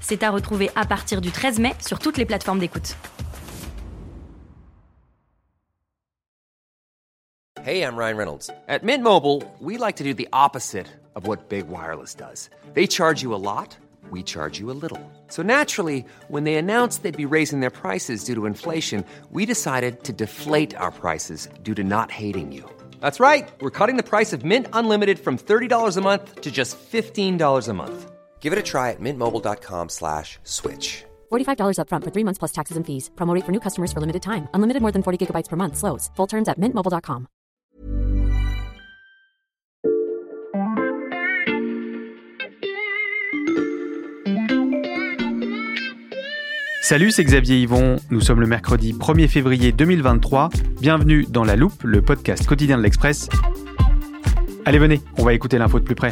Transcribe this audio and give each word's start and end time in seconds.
C'est 0.00 0.22
à 0.22 0.30
retrouver 0.30 0.70
à 0.74 0.84
partir 0.86 1.20
du 1.20 1.30
13 1.30 1.58
mai 1.58 1.72
sur 1.86 1.98
toutes 1.98 2.16
les 2.16 2.24
plateformes 2.24 2.58
d'écoute. 2.58 2.96
Hey, 7.62 7.82
I'm 7.82 7.94
Ryan 7.94 8.16
Reynolds. 8.16 8.50
At 8.68 8.82
Mint 8.82 9.02
Mobile, 9.02 9.42
we 9.60 9.76
like 9.76 9.96
to 9.96 10.04
do 10.04 10.14
the 10.14 10.28
opposite 10.32 10.86
of 11.14 11.26
what 11.26 11.50
Big 11.50 11.68
Wireless 11.68 12.14
does. 12.14 12.48
They 12.72 12.86
charge 12.86 13.22
you 13.22 13.34
a 13.34 13.36
lot, 13.42 13.76
we 14.10 14.22
charge 14.22 14.58
you 14.58 14.70
a 14.70 14.78
little. 14.80 14.98
So 15.28 15.42
naturally, 15.42 16.04
when 16.28 16.44
they 16.44 16.54
announced 16.54 17.02
they'd 17.02 17.14
be 17.14 17.26
raising 17.26 17.60
their 17.60 17.70
prices 17.70 18.24
due 18.24 18.34
to 18.34 18.46
inflation, 18.46 19.04
we 19.30 19.44
decided 19.44 20.04
to 20.04 20.12
deflate 20.14 20.74
our 20.74 20.90
prices 20.90 21.48
due 21.62 21.74
to 21.74 21.84
not 21.84 22.10
hating 22.10 22.50
you. 22.50 22.64
That's 23.00 23.20
right. 23.20 23.46
We're 23.60 23.70
cutting 23.70 23.96
the 23.96 24.02
price 24.02 24.32
of 24.32 24.42
Mint 24.42 24.66
Unlimited 24.72 25.18
from 25.18 25.36
$30 25.36 25.96
a 25.96 26.00
month 26.00 26.40
to 26.40 26.50
just 26.50 26.78
$15 26.78 27.68
a 27.68 27.74
month. 27.74 28.10
Give 28.40 28.54
it 28.54 28.58
a 28.58 28.62
try 28.62 28.90
at 28.90 29.00
mintmobile.com 29.00 29.90
slash 29.90 30.38
switch. 30.44 31.04
$45 31.30 31.76
upfront 31.76 32.04
for 32.04 32.10
three 32.10 32.24
months 32.24 32.38
plus 32.38 32.52
taxes 32.52 32.76
and 32.78 32.86
fees. 32.86 33.10
Promo 33.16 33.34
rate 33.34 33.44
for 33.44 33.52
new 33.52 33.60
customers 33.60 33.92
for 33.92 34.00
limited 34.00 34.22
time. 34.22 34.48
Unlimited 34.54 34.80
more 34.80 34.92
than 34.92 35.02
40 35.02 35.18
gigabytes 35.26 35.48
per 35.48 35.56
month. 35.56 35.76
Slows. 35.76 36.10
Full 36.16 36.26
terms 36.26 36.48
at 36.48 36.58
mintmobile.com. 36.58 37.26
Salut, 46.90 47.12
c'est 47.12 47.22
Xavier 47.22 47.62
Yvon. 47.62 48.00
Nous 48.10 48.20
sommes 48.20 48.40
le 48.40 48.48
mercredi 48.48 48.92
1er 48.92 49.28
février 49.28 49.70
2023. 49.70 50.48
Bienvenue 50.80 51.24
dans 51.28 51.44
La 51.44 51.54
Loupe, 51.54 51.84
le 51.84 52.02
podcast 52.02 52.44
quotidien 52.46 52.78
de 52.78 52.82
l'Express. 52.82 53.28
Allez, 54.64 54.80
venez, 54.80 55.00
on 55.16 55.22
va 55.22 55.32
écouter 55.32 55.56
l'info 55.56 55.78
de 55.78 55.84
plus 55.84 55.94
près. 55.94 56.10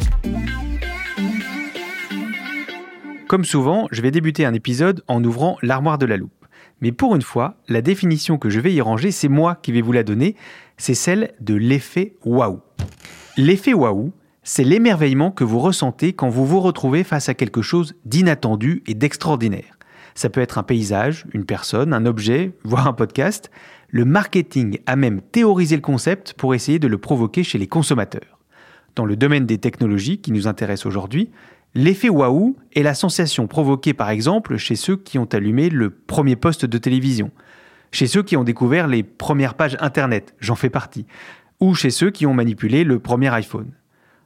Comme 3.29 3.45
souvent, 3.45 3.87
je 3.91 4.01
vais 4.01 4.09
débuter 4.09 4.43
un 4.43 4.55
épisode 4.55 5.03
en 5.07 5.23
ouvrant 5.23 5.59
l'armoire 5.61 5.99
de 5.99 6.07
la 6.07 6.17
loupe. 6.17 6.47
Mais 6.81 6.91
pour 6.91 7.15
une 7.15 7.21
fois, 7.21 7.57
la 7.67 7.83
définition 7.83 8.39
que 8.39 8.49
je 8.49 8.59
vais 8.59 8.73
y 8.73 8.81
ranger, 8.81 9.11
c'est 9.11 9.27
moi 9.27 9.53
qui 9.61 9.71
vais 9.71 9.83
vous 9.83 9.91
la 9.91 10.01
donner, 10.01 10.35
c'est 10.77 10.95
celle 10.95 11.35
de 11.39 11.53
l'effet 11.53 12.15
waouh. 12.25 12.59
L'effet 13.37 13.75
waouh, 13.75 14.13
c'est 14.41 14.63
l'émerveillement 14.63 15.29
que 15.29 15.43
vous 15.43 15.59
ressentez 15.59 16.13
quand 16.13 16.27
vous 16.27 16.43
vous 16.43 16.59
retrouvez 16.59 17.03
face 17.03 17.29
à 17.29 17.35
quelque 17.35 17.61
chose 17.61 17.93
d'inattendu 18.03 18.81
et 18.87 18.95
d'extraordinaire. 18.95 19.77
Ça 20.15 20.31
peut 20.31 20.41
être 20.41 20.57
un 20.57 20.63
paysage, 20.63 21.27
une 21.31 21.45
personne, 21.45 21.93
un 21.93 22.07
objet, 22.07 22.53
voire 22.63 22.87
un 22.87 22.93
podcast. 22.93 23.51
Le 23.89 24.05
marketing 24.05 24.79
a 24.87 24.95
même 24.95 25.21
théorisé 25.21 25.75
le 25.75 25.83
concept 25.83 26.33
pour 26.33 26.55
essayer 26.55 26.79
de 26.79 26.87
le 26.87 26.97
provoquer 26.97 27.43
chez 27.43 27.59
les 27.59 27.67
consommateurs. 27.67 28.39
Dans 28.95 29.05
le 29.05 29.15
domaine 29.15 29.45
des 29.45 29.59
technologies 29.59 30.19
qui 30.19 30.31
nous 30.31 30.47
intéresse 30.47 30.87
aujourd'hui, 30.87 31.29
l'effet 31.75 32.09
waouh 32.09 32.55
est 32.73 32.83
la 32.83 32.93
sensation 32.93 33.47
provoquée 33.47 33.93
par 33.93 34.09
exemple 34.09 34.57
chez 34.57 34.75
ceux 34.75 34.97
qui 34.97 35.17
ont 35.17 35.25
allumé 35.25 35.69
le 35.69 35.89
premier 35.89 36.35
poste 36.35 36.65
de 36.65 36.77
télévision, 36.77 37.31
chez 37.91 38.07
ceux 38.07 38.23
qui 38.23 38.37
ont 38.37 38.43
découvert 38.43 38.87
les 38.87 39.03
premières 39.03 39.55
pages 39.55 39.77
Internet, 39.79 40.35
j'en 40.39 40.55
fais 40.55 40.69
partie, 40.69 41.05
ou 41.59 41.73
chez 41.75 41.89
ceux 41.89 42.11
qui 42.11 42.25
ont 42.25 42.33
manipulé 42.33 42.83
le 42.83 42.99
premier 42.99 43.29
iPhone. 43.33 43.71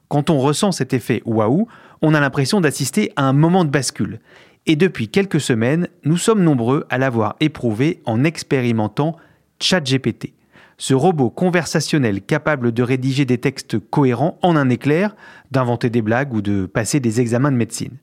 Quand 0.08 0.30
on 0.30 0.38
ressent 0.38 0.72
cet 0.72 0.92
effet 0.92 1.22
waouh, 1.24 1.66
on 2.02 2.14
a 2.14 2.20
l'impression 2.20 2.60
d'assister 2.60 3.12
à 3.16 3.24
un 3.24 3.32
moment 3.32 3.64
de 3.64 3.70
bascule. 3.70 4.20
Et 4.66 4.76
depuis 4.76 5.08
quelques 5.08 5.40
semaines, 5.40 5.88
nous 6.04 6.16
sommes 6.16 6.42
nombreux 6.42 6.86
à 6.90 6.98
l'avoir 6.98 7.36
éprouvé 7.40 8.00
en 8.04 8.24
expérimentant 8.24 9.16
ChatGPT, 9.60 10.32
ce 10.78 10.94
robot 10.94 11.30
conversationnel 11.30 12.22
capable 12.22 12.72
de 12.72 12.82
rédiger 12.82 13.24
des 13.24 13.38
textes 13.38 13.78
cohérents 13.78 14.38
en 14.42 14.56
un 14.56 14.70
éclair, 14.70 15.14
d'inventer 15.50 15.90
des 15.90 16.02
blagues 16.02 16.34
ou 16.34 16.42
de 16.42 16.66
passer 16.66 17.00
des 17.00 17.20
examens 17.20 17.52
de 17.52 17.56
médecine. 17.56 17.96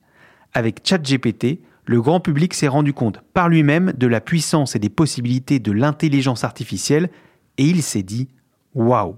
Avec 0.54 0.80
ChatGPT, 0.84 1.60
le 1.84 2.00
grand 2.00 2.20
public 2.20 2.54
s'est 2.54 2.68
rendu 2.68 2.92
compte 2.92 3.20
par 3.34 3.48
lui-même 3.48 3.92
de 3.96 4.06
la 4.06 4.20
puissance 4.20 4.76
et 4.76 4.78
des 4.78 4.88
possibilités 4.88 5.58
de 5.58 5.72
l'intelligence 5.72 6.44
artificielle 6.44 7.10
et 7.58 7.64
il 7.64 7.82
s'est 7.82 8.02
dit 8.02 8.28
Waouh 8.74 9.16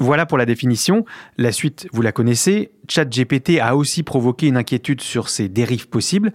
voilà 0.00 0.26
pour 0.26 0.38
la 0.38 0.46
définition. 0.46 1.04
La 1.38 1.50
suite, 1.50 1.88
vous 1.92 2.02
la 2.02 2.12
connaissez. 2.12 2.70
ChatGPT 2.88 3.58
a 3.60 3.74
aussi 3.74 4.04
provoqué 4.04 4.46
une 4.46 4.56
inquiétude 4.56 5.00
sur 5.00 5.28
ses 5.28 5.48
dérives 5.48 5.88
possibles. 5.88 6.32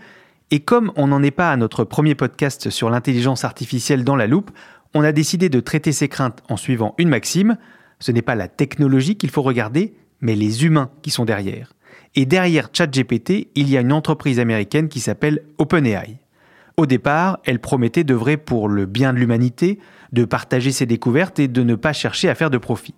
Et 0.52 0.60
comme 0.60 0.92
on 0.98 1.08
n'en 1.08 1.24
est 1.24 1.32
pas 1.32 1.50
à 1.50 1.56
notre 1.56 1.86
premier 1.86 2.14
podcast 2.14 2.70
sur 2.70 2.90
l'intelligence 2.90 3.46
artificielle 3.46 4.04
dans 4.04 4.18
la 4.18 4.28
loupe, 4.28 4.52
on 4.94 5.04
a 5.04 5.12
décidé 5.12 5.50
de 5.50 5.60
traiter 5.60 5.92
ces 5.92 6.08
craintes 6.08 6.44
en 6.50 6.58
suivant 6.58 6.96
une 6.98 7.10
maxime. 7.10 7.58
Ce 8.00 8.12
n'est 8.12 8.22
pas 8.22 8.36
la 8.36 8.48
technologie 8.48 9.16
qu'il 9.16 9.30
faut 9.30 9.42
regarder, 9.42 9.94
mais 10.22 10.36
les 10.36 10.66
humains 10.66 10.92
qui 11.02 11.10
sont 11.10 11.26
derrière. 11.26 11.74
Et 12.16 12.26
derrière 12.26 12.70
ChatGPT, 12.72 13.50
il 13.56 13.70
y 13.70 13.78
a 13.78 13.82
une 13.82 13.94
entreprise 13.94 14.40
américaine 14.40 14.88
qui 14.88 15.00
s'appelle 15.00 15.44
OpenAI. 15.58 16.20
Au 16.78 16.86
départ, 16.86 17.40
elle 17.46 17.60
promettait 17.60 18.04
d'œuvrer 18.04 18.38
pour 18.38 18.68
le 18.68 18.86
bien 18.86 19.14
de 19.14 19.20
l'humanité, 19.20 19.80
de 20.12 20.26
partager 20.26 20.72
ses 20.72 20.86
découvertes 20.86 21.40
et 21.40 21.48
de 21.48 21.64
ne 21.64 21.76
pas 21.76 21.94
chercher 21.94 22.30
à 22.30 22.36
faire 22.36 22.50
de 22.50 22.58
profit. 22.58 22.96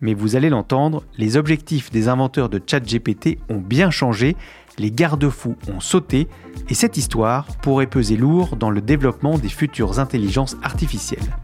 Mais 0.00 0.14
vous 0.14 0.36
allez 0.36 0.50
l'entendre, 0.50 1.04
les 1.16 1.36
objectifs 1.36 1.90
des 1.90 2.08
inventeurs 2.08 2.48
de 2.48 2.60
ChatGPT 2.64 3.38
ont 3.48 3.58
bien 3.58 3.90
changé, 3.90 4.36
les 4.78 4.90
garde-fous 4.90 5.56
ont 5.72 5.80
sauté, 5.80 6.28
et 6.68 6.74
cette 6.74 6.96
histoire 6.96 7.46
pourrait 7.62 7.86
peser 7.86 8.16
lourd 8.16 8.56
dans 8.56 8.70
le 8.70 8.80
développement 8.80 9.38
des 9.38 9.48
futures 9.48 9.98
intelligences 9.98 10.56
artificielles. 10.62 11.36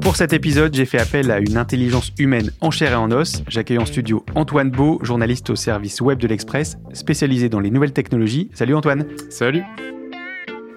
Pour 0.00 0.16
cet 0.16 0.32
épisode, 0.32 0.74
j'ai 0.74 0.84
fait 0.84 0.98
appel 0.98 1.30
à 1.30 1.38
une 1.38 1.56
intelligence 1.56 2.12
humaine 2.18 2.50
en 2.60 2.70
chair 2.70 2.92
et 2.92 2.96
en 2.96 3.10
os. 3.12 3.42
J'accueille 3.48 3.78
en 3.78 3.86
studio 3.86 4.26
Antoine 4.34 4.70
Beau, 4.70 4.98
journaliste 5.02 5.48
au 5.50 5.56
service 5.56 6.00
web 6.00 6.18
de 6.18 6.26
l'Express, 6.26 6.76
spécialisé 6.92 7.48
dans 7.48 7.60
les 7.60 7.70
nouvelles 7.70 7.92
technologies. 7.92 8.50
Salut 8.52 8.74
Antoine. 8.74 9.06
Salut. 9.30 9.62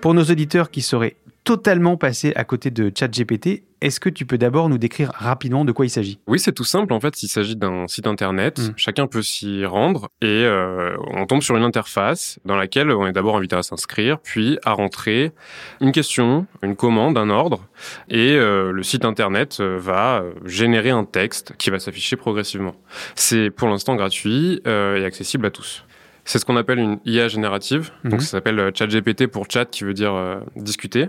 Pour 0.01 0.13
nos 0.13 0.23
auditeurs 0.23 0.69
qui 0.69 0.81
seraient 0.81 1.17
totalement 1.45 1.95
passé 1.95 2.33
à 2.35 2.43
côté 2.43 2.71
de 2.71 2.91
ChatGPT. 2.93 3.63
Est-ce 3.81 3.99
que 3.99 4.09
tu 4.09 4.25
peux 4.25 4.37
d'abord 4.37 4.67
nous 4.67 4.79
décrire 4.79 5.11
rapidement 5.13 5.63
de 5.63 5.71
quoi 5.71 5.85
il 5.85 5.89
s'agit? 5.89 6.17
Oui, 6.27 6.39
c'est 6.39 6.53
tout 6.53 6.63
simple. 6.63 6.91
En 6.91 6.99
fait, 6.99 7.21
il 7.21 7.27
s'agit 7.27 7.55
d'un 7.55 7.87
site 7.87 8.07
internet. 8.07 8.57
Mm. 8.57 8.73
Chacun 8.77 9.05
peut 9.05 9.21
s'y 9.21 9.63
rendre 9.63 10.09
et 10.21 10.25
euh, 10.25 10.97
on 11.13 11.27
tombe 11.27 11.43
sur 11.43 11.55
une 11.55 11.63
interface 11.63 12.39
dans 12.45 12.55
laquelle 12.55 12.89
on 12.89 13.05
est 13.05 13.11
d'abord 13.11 13.37
invité 13.37 13.55
à 13.55 13.61
s'inscrire, 13.61 14.17
puis 14.19 14.57
à 14.65 14.73
rentrer 14.73 15.33
une 15.81 15.91
question, 15.91 16.47
une 16.63 16.75
commande, 16.75 17.15
un 17.17 17.29
ordre, 17.29 17.61
et 18.09 18.31
euh, 18.31 18.71
le 18.71 18.81
site 18.81 19.05
internet 19.05 19.57
euh, 19.59 19.77
va 19.79 20.23
générer 20.45 20.89
un 20.89 21.05
texte 21.05 21.53
qui 21.57 21.69
va 21.69 21.77
s'afficher 21.77 22.15
progressivement. 22.15 22.75
C'est 23.13 23.51
pour 23.51 23.67
l'instant 23.67 23.95
gratuit 23.95 24.61
euh, 24.65 24.97
et 24.97 25.05
accessible 25.05 25.45
à 25.45 25.51
tous. 25.51 25.85
C'est 26.25 26.39
ce 26.39 26.45
qu'on 26.45 26.57
appelle 26.57 26.79
une 26.79 26.99
IA 27.05 27.27
générative. 27.27 27.91
Mhm. 28.03 28.11
Donc 28.11 28.21
ça 28.21 28.29
s'appelle 28.29 28.59
euh, 28.59 28.71
ChatGPT 28.73 29.27
pour 29.27 29.45
chat 29.49 29.65
qui 29.65 29.83
veut 29.83 29.93
dire 29.93 30.13
euh, 30.13 30.39
discuter 30.55 31.07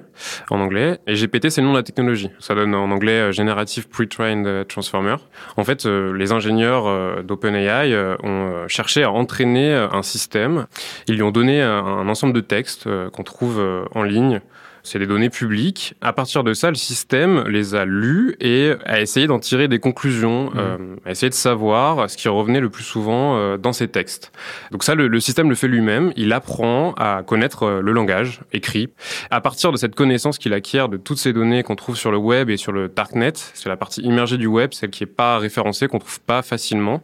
en 0.51 0.61
anglais. 0.61 0.99
Et 1.07 1.15
GPT 1.15 1.49
c'est 1.49 1.63
le 1.63 1.67
nom 1.67 1.73
de 1.73 1.79
la 1.79 1.83
technologie. 1.83 2.31
Ça 2.39 2.55
donne 2.55 2.75
en 2.75 2.91
anglais 2.91 3.13
euh, 3.13 3.33
Generative 3.33 3.89
Pre-trained 3.89 4.47
euh, 4.47 4.65
Transformer. 4.65 5.17
En 5.57 5.65
fait, 5.65 5.87
euh, 5.87 6.13
les 6.13 6.33
ingénieurs 6.33 7.23
d'OpenAI 7.25 7.95
ont 8.23 8.69
cherché 8.69 9.03
à 9.03 9.11
entraîner 9.11 9.73
un 9.75 10.03
système. 10.03 10.67
Ils 11.09 11.15
lui 11.15 11.23
ont 11.23 11.31
donné 11.31 11.63
un, 11.63 11.85
un 11.85 12.09
ensemble 12.09 12.35
de 12.35 12.41
textes 12.41 12.89
qu'on 13.11 13.23
trouve 13.23 13.87
en 13.95 14.03
ligne. 14.03 14.41
C'est 14.87 15.01
des 15.01 15.09
données 15.09 15.31
publiques. 15.31 15.95
À 16.01 16.13
partir 16.13 16.45
de 16.45 16.55
ça, 16.55 16.71
le 16.71 16.77
système 16.77 17.43
les 17.49 17.75
a 17.75 17.85
lus 17.85 18.37
et 18.39 18.73
a 18.85 19.01
essayé 19.01 19.27
d'en 19.27 19.41
tirer 19.41 19.67
des 19.67 19.81
conclusions, 19.81 20.53
euh, 20.55 20.95
a 21.05 21.11
essayé 21.11 21.29
de 21.29 21.35
savoir 21.35 22.09
ce 22.09 22.17
qui 22.17 22.29
revenait 22.29 22.61
le 22.61 22.71
plus 22.71 22.85
souvent 22.85 23.37
euh, 23.37 23.57
dans 23.57 23.73
ces 23.73 23.89
textes. 23.89 24.31
Donc 24.71 24.85
ça, 24.85 24.95
le, 24.95 25.09
le 25.09 25.19
système 25.19 25.49
le 25.49 25.57
fait 25.57 25.67
lui-même. 25.67 26.13
Il 26.15 26.33
apprend 26.33 26.93
à 26.93 27.25
connaître 27.27 27.65
euh, 27.65 27.81
le 27.83 27.91
langage 27.91 28.43
écrit. 28.53 28.89
À 29.33 29.41
partir 29.41 29.73
de 29.73 29.77
cette 29.77 29.97
connaissance 29.97 30.39
qu'il 30.39 30.53
acquiert 30.53 30.89
de 30.89 30.99
toutes 30.99 31.19
ces 31.19 31.33
données 31.33 31.65
qu'on 31.65 31.75
trouve 31.75 31.97
sur 31.97 32.13
le 32.13 32.19
web 32.19 32.49
et 32.49 32.57
sur 32.57 32.71
le 32.71 32.89
darknet, 32.89 33.33
c'est 33.55 33.69
la 33.69 33.77
partie 33.77 34.03
immergée 34.03 34.39
du 34.39 34.47
web, 34.47 34.73
celle 34.73 34.91
qui 34.91 35.03
est 35.03 35.07
pas 35.07 35.39
référencée, 35.39 35.89
qu'on 35.89 35.99
trouve 35.99 36.21
pas 36.21 36.43
facilement, 36.43 37.03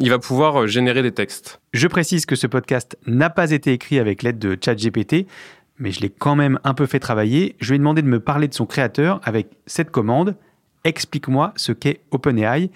il 0.00 0.10
va 0.10 0.18
pouvoir 0.18 0.66
générer 0.66 1.02
des 1.02 1.12
textes. 1.12 1.60
Je 1.72 1.86
précise 1.86 2.26
que 2.26 2.34
ce 2.34 2.48
podcast 2.48 2.98
n'a 3.06 3.30
pas 3.30 3.52
été 3.52 3.72
écrit 3.72 4.00
avec 4.00 4.24
l'aide 4.24 4.40
de 4.40 4.58
ChatGPT, 4.60 5.26
mais 5.82 5.90
je 5.90 6.00
l'ai 6.00 6.08
quand 6.08 6.36
même 6.36 6.58
un 6.64 6.74
peu 6.74 6.86
fait 6.86 7.00
travailler. 7.00 7.56
Je 7.58 7.70
lui 7.70 7.74
ai 7.76 7.78
demandé 7.78 8.00
de 8.00 8.06
me 8.06 8.20
parler 8.20 8.48
de 8.48 8.54
son 8.54 8.66
créateur 8.66 9.20
avec 9.24 9.48
cette 9.66 9.90
commande 9.90 10.36
Explique-moi 10.84 11.52
ce 11.56 11.70
qu'est 11.70 12.00
OpenAI, 12.10 12.70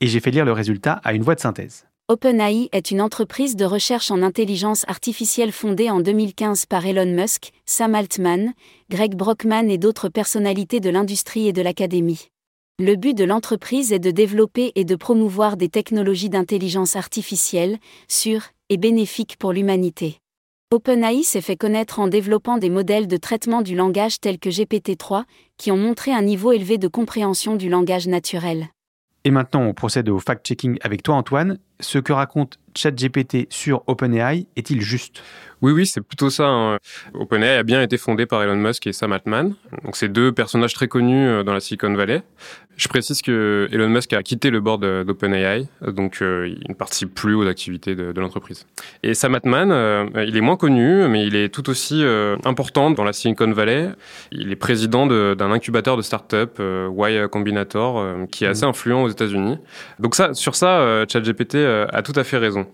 et 0.00 0.06
j'ai 0.06 0.20
fait 0.20 0.30
lire 0.30 0.44
le 0.44 0.52
résultat 0.52 1.00
à 1.02 1.12
une 1.12 1.22
voix 1.22 1.34
de 1.34 1.40
synthèse. 1.40 1.86
OpenAI 2.06 2.68
est 2.72 2.90
une 2.90 3.00
entreprise 3.00 3.56
de 3.56 3.64
recherche 3.64 4.10
en 4.10 4.22
intelligence 4.22 4.84
artificielle 4.88 5.52
fondée 5.52 5.90
en 5.90 6.00
2015 6.00 6.66
par 6.66 6.86
Elon 6.86 7.12
Musk, 7.12 7.50
Sam 7.66 7.94
Altman, 7.94 8.52
Greg 8.90 9.14
Brockman 9.14 9.68
et 9.68 9.76
d'autres 9.76 10.08
personnalités 10.08 10.80
de 10.80 10.88
l'industrie 10.88 11.48
et 11.48 11.52
de 11.52 11.62
l'académie. 11.62 12.28
Le 12.78 12.94
but 12.94 13.12
de 13.12 13.24
l'entreprise 13.24 13.92
est 13.92 13.98
de 13.98 14.12
développer 14.12 14.72
et 14.76 14.84
de 14.84 14.94
promouvoir 14.94 15.56
des 15.56 15.68
technologies 15.68 16.30
d'intelligence 16.30 16.94
artificielle, 16.94 17.78
sûres 18.06 18.44
et 18.68 18.76
bénéfiques 18.76 19.36
pour 19.36 19.52
l'humanité. 19.52 20.20
OpenAI 20.70 21.22
s'est 21.22 21.40
fait 21.40 21.56
connaître 21.56 21.98
en 21.98 22.08
développant 22.08 22.58
des 22.58 22.68
modèles 22.68 23.06
de 23.06 23.16
traitement 23.16 23.62
du 23.62 23.74
langage 23.74 24.20
tels 24.20 24.38
que 24.38 24.50
GPT-3, 24.50 25.24
qui 25.56 25.72
ont 25.72 25.78
montré 25.78 26.12
un 26.12 26.20
niveau 26.20 26.52
élevé 26.52 26.76
de 26.76 26.88
compréhension 26.88 27.56
du 27.56 27.70
langage 27.70 28.06
naturel. 28.06 28.68
Et 29.24 29.30
maintenant, 29.30 29.62
on 29.62 29.72
procède 29.72 30.10
au 30.10 30.18
fact-checking 30.18 30.76
avec 30.82 31.02
toi, 31.02 31.14
Antoine. 31.14 31.58
Ce 31.80 31.98
que 31.98 32.12
raconte 32.12 32.58
ChatGPT 32.74 33.46
sur 33.48 33.82
OpenAI 33.86 34.46
est-il 34.56 34.82
juste? 34.82 35.22
Oui, 35.60 35.72
oui, 35.72 35.86
c'est 35.86 36.00
plutôt 36.00 36.30
ça. 36.30 36.46
Hein. 36.46 36.78
OpenAI 37.14 37.56
a 37.56 37.62
bien 37.64 37.82
été 37.82 37.96
fondé 37.96 38.26
par 38.26 38.42
Elon 38.42 38.56
Musk 38.56 38.86
et 38.86 38.92
Sam 38.92 39.12
Altman. 39.12 39.54
Donc, 39.84 39.96
c'est 39.96 40.08
deux 40.08 40.30
personnages 40.30 40.72
très 40.72 40.86
connus 40.86 41.26
euh, 41.26 41.42
dans 41.42 41.52
la 41.52 41.60
Silicon 41.60 41.92
Valley. 41.94 42.22
Je 42.76 42.86
précise 42.86 43.22
que 43.22 43.68
Elon 43.72 43.88
Musk 43.88 44.12
a 44.12 44.22
quitté 44.22 44.50
le 44.50 44.60
board 44.60 45.04
d'OpenAI, 45.04 45.66
donc 45.84 46.18
euh, 46.22 46.46
il 46.48 46.68
ne 46.68 46.74
participe 46.74 47.12
plus 47.12 47.34
aux 47.34 47.44
activités 47.44 47.96
de, 47.96 48.20
l'entreprise. 48.20 48.66
Et 49.02 49.14
Sam 49.14 49.34
Altman, 49.34 49.72
euh, 49.72 50.06
il 50.24 50.36
est 50.36 50.40
moins 50.40 50.56
connu, 50.56 51.08
mais 51.08 51.26
il 51.26 51.34
est 51.34 51.48
tout 51.48 51.68
aussi 51.70 52.04
important 52.44 52.92
dans 52.92 53.02
la 53.02 53.12
Silicon 53.12 53.50
Valley. 53.50 53.88
Il 54.30 54.52
est 54.52 54.56
président 54.56 55.08
d'un 55.08 55.50
incubateur 55.50 55.96
de 55.96 56.02
start-up, 56.02 56.60
Y 56.60 57.28
Combinator, 57.30 58.28
qui 58.30 58.44
est 58.44 58.48
assez 58.48 58.64
mmh. 58.64 58.68
influent 58.68 59.02
aux 59.02 59.08
États-Unis. 59.08 59.58
Donc 59.98 60.14
ça, 60.14 60.32
sur 60.34 60.54
ça, 60.54 61.04
ChatGPT 61.08 61.56
a 61.56 62.02
tout 62.02 62.12
à 62.14 62.22
fait 62.22 62.38
raison. 62.38 62.68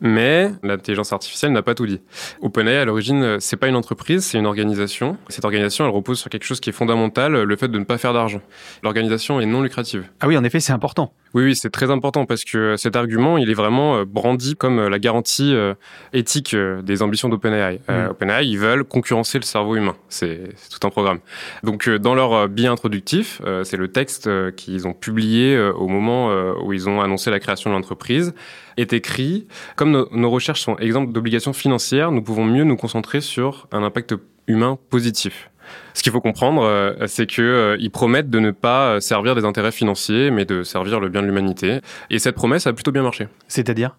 Mais 0.00 0.52
l'intelligence 0.62 1.12
artificielle 1.12 1.52
n'a 1.52 1.62
pas 1.62 1.74
tout 1.74 1.86
dit. 1.86 2.00
OpenAI, 2.40 2.76
à 2.76 2.84
l'origine, 2.84 3.38
c'est 3.40 3.56
pas 3.56 3.68
une 3.68 3.76
entreprise, 3.76 4.24
c'est 4.24 4.38
une 4.38 4.46
organisation. 4.46 5.16
Cette 5.28 5.44
organisation, 5.44 5.84
elle 5.84 5.90
repose 5.90 6.18
sur 6.18 6.30
quelque 6.30 6.44
chose 6.44 6.60
qui 6.60 6.70
est 6.70 6.72
fondamental, 6.72 7.42
le 7.42 7.56
fait 7.56 7.68
de 7.68 7.78
ne 7.78 7.84
pas 7.84 7.98
faire 7.98 8.12
d'argent. 8.12 8.40
L'organisation 8.82 9.40
est 9.40 9.46
non 9.46 9.62
lucrative. 9.62 10.04
Ah 10.20 10.28
oui, 10.28 10.36
en 10.36 10.44
effet, 10.44 10.60
c'est 10.60 10.72
important. 10.72 11.12
Oui, 11.34 11.44
oui, 11.44 11.54
c'est 11.54 11.70
très 11.70 11.90
important 11.90 12.24
parce 12.24 12.44
que 12.44 12.76
cet 12.76 12.96
argument, 12.96 13.36
il 13.36 13.50
est 13.50 13.54
vraiment 13.54 13.98
euh, 13.98 14.04
brandi 14.06 14.56
comme 14.56 14.78
euh, 14.78 14.88
la 14.88 14.98
garantie 14.98 15.54
euh, 15.54 15.74
éthique 16.12 16.56
des 16.56 17.02
ambitions 17.02 17.28
d'OpenAI. 17.28 17.80
Mm. 17.88 18.10
OpenAI, 18.10 18.46
ils 18.46 18.58
veulent 18.58 18.84
concurrencer 18.84 19.38
le 19.38 19.44
cerveau 19.44 19.76
humain. 19.76 19.96
C'est 20.08 20.54
tout 20.70 20.86
un 20.86 20.90
programme. 20.90 21.18
Donc, 21.62 21.88
dans 21.88 22.14
leur 22.14 22.48
billet 22.48 22.68
introductif, 22.68 23.42
c'est 23.64 23.76
le 23.76 23.88
texte 23.88 24.28
qu'ils 24.56 24.86
ont 24.86 24.92
publié 24.92 25.58
au 25.58 25.86
moment 25.86 26.30
où 26.62 26.72
ils 26.72 26.88
ont 26.88 27.00
annoncé 27.00 27.30
la 27.30 27.40
création 27.40 27.70
de 27.70 27.74
l'entreprise, 27.74 28.34
est 28.76 28.92
écrit 28.92 29.46
comme 29.76 29.87
nos, 29.88 30.30
recherches 30.30 30.62
sont 30.62 30.76
exemples 30.78 31.12
d'obligations 31.12 31.52
financières, 31.52 32.12
nous 32.12 32.22
pouvons 32.22 32.44
mieux 32.44 32.64
nous 32.64 32.76
concentrer 32.76 33.20
sur 33.20 33.66
un 33.72 33.82
impact 33.82 34.14
humain 34.46 34.78
positif. 34.90 35.50
Ce 35.98 36.02
qu'il 36.04 36.12
faut 36.12 36.20
comprendre, 36.20 36.62
euh, 36.62 36.94
c'est 37.08 37.26
qu'ils 37.26 37.42
euh, 37.42 37.88
promettent 37.92 38.30
de 38.30 38.38
ne 38.38 38.52
pas 38.52 38.86
euh, 38.90 39.00
servir 39.00 39.34
des 39.34 39.44
intérêts 39.44 39.72
financiers, 39.72 40.30
mais 40.30 40.44
de 40.44 40.62
servir 40.62 41.00
le 41.00 41.08
bien 41.08 41.22
de 41.22 41.26
l'humanité. 41.26 41.80
Et 42.08 42.20
cette 42.20 42.36
promesse 42.36 42.68
a 42.68 42.72
plutôt 42.72 42.92
bien 42.92 43.02
marché. 43.02 43.26
C'est-à-dire? 43.48 43.96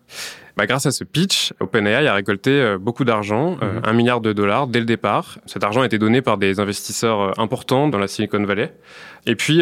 Bah, 0.56 0.66
grâce 0.66 0.86
à 0.86 0.92
ce 0.92 1.04
pitch, 1.04 1.52
OpenAI 1.60 2.08
a 2.08 2.14
récolté 2.14 2.76
beaucoup 2.80 3.04
d'argent, 3.04 3.58
mhm. 3.62 3.82
un 3.84 3.94
milliard 3.94 4.22
de 4.22 4.32
dollars 4.32 4.68
dès 4.68 4.80
le 4.80 4.86
départ. 4.86 5.40
Cet 5.46 5.64
argent 5.64 5.82
a 5.82 5.86
été 5.86 5.98
donné 5.98 6.22
par 6.22 6.38
des 6.38 6.62
investisseurs 6.62 7.38
importants 7.40 7.90
dans 7.90 7.98
la 7.98 8.08
Silicon 8.08 8.44
Valley. 8.44 8.74
Et 9.26 9.36
puis, 9.36 9.62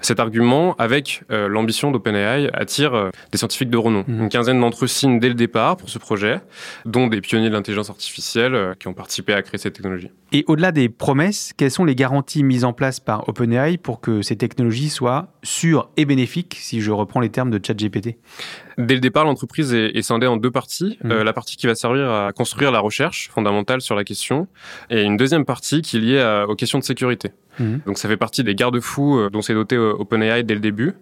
cet 0.00 0.20
argument, 0.20 0.74
avec 0.78 1.22
l'ambition 1.28 1.90
d'OpenAI, 1.90 2.48
attire 2.54 3.10
des 3.30 3.36
scientifiques 3.36 3.68
de 3.68 3.76
renom. 3.76 4.04
Mhm. 4.06 4.22
Une 4.22 4.28
quinzaine 4.30 4.58
d'entre 4.58 4.84
eux 4.84 4.88
signent 4.88 5.18
dès 5.18 5.28
le 5.28 5.34
départ 5.34 5.76
pour 5.76 5.90
ce 5.90 5.98
projet, 5.98 6.40
dont 6.86 7.08
des 7.08 7.20
pionniers 7.20 7.50
de 7.50 7.54
l'intelligence 7.54 7.90
artificielle 7.90 8.74
qui 8.78 8.88
ont 8.88 8.94
participé 8.94 9.34
à 9.34 9.42
créer 9.42 9.58
cette 9.58 9.74
technologie. 9.74 10.10
Et 10.32 10.44
au-delà 10.46 10.72
des 10.72 10.88
promesses, 10.88 11.52
quelles 11.62 11.70
sont 11.70 11.84
les 11.84 11.94
garanties 11.94 12.42
mises 12.42 12.64
en 12.64 12.72
place 12.72 12.98
par 12.98 13.28
OpenAI 13.28 13.76
pour 13.76 14.00
que 14.00 14.20
ces 14.20 14.34
technologies 14.34 14.88
soient 14.88 15.28
sûres 15.44 15.90
et 15.96 16.04
bénéfiques, 16.04 16.56
si 16.58 16.80
je 16.80 16.90
reprends 16.90 17.20
les 17.20 17.28
termes 17.28 17.52
de 17.52 17.64
ChatGPT? 17.64 18.16
Dès 18.78 18.94
le 18.94 19.00
départ, 19.00 19.24
l'entreprise 19.24 19.72
est, 19.72 20.02
scindée 20.02 20.26
en 20.26 20.36
deux 20.36 20.50
parties. 20.50 20.98
Mmh. 21.04 21.12
Euh, 21.12 21.22
la 21.22 21.32
partie 21.32 21.56
qui 21.56 21.68
va 21.68 21.76
servir 21.76 22.10
à 22.10 22.32
construire 22.32 22.72
la 22.72 22.80
recherche 22.80 23.30
fondamentale 23.32 23.80
sur 23.80 23.94
la 23.94 24.02
question, 24.02 24.48
et 24.90 25.02
une 25.02 25.16
deuxième 25.16 25.44
partie 25.44 25.82
qui 25.82 25.98
est 25.98 26.00
liée 26.00 26.44
aux 26.48 26.56
questions 26.56 26.80
de 26.80 26.84
sécurité. 26.84 27.30
Mmh. 27.60 27.76
Donc 27.86 27.96
ça 27.96 28.08
fait 28.08 28.16
partie 28.16 28.42
des 28.42 28.56
garde-fous 28.56 29.18
euh, 29.18 29.30
dont 29.30 29.40
s'est 29.40 29.54
doté 29.54 29.76
euh, 29.76 29.94
OpenAI 29.96 30.42
dès 30.42 30.54
le 30.54 30.60
début. 30.60 30.94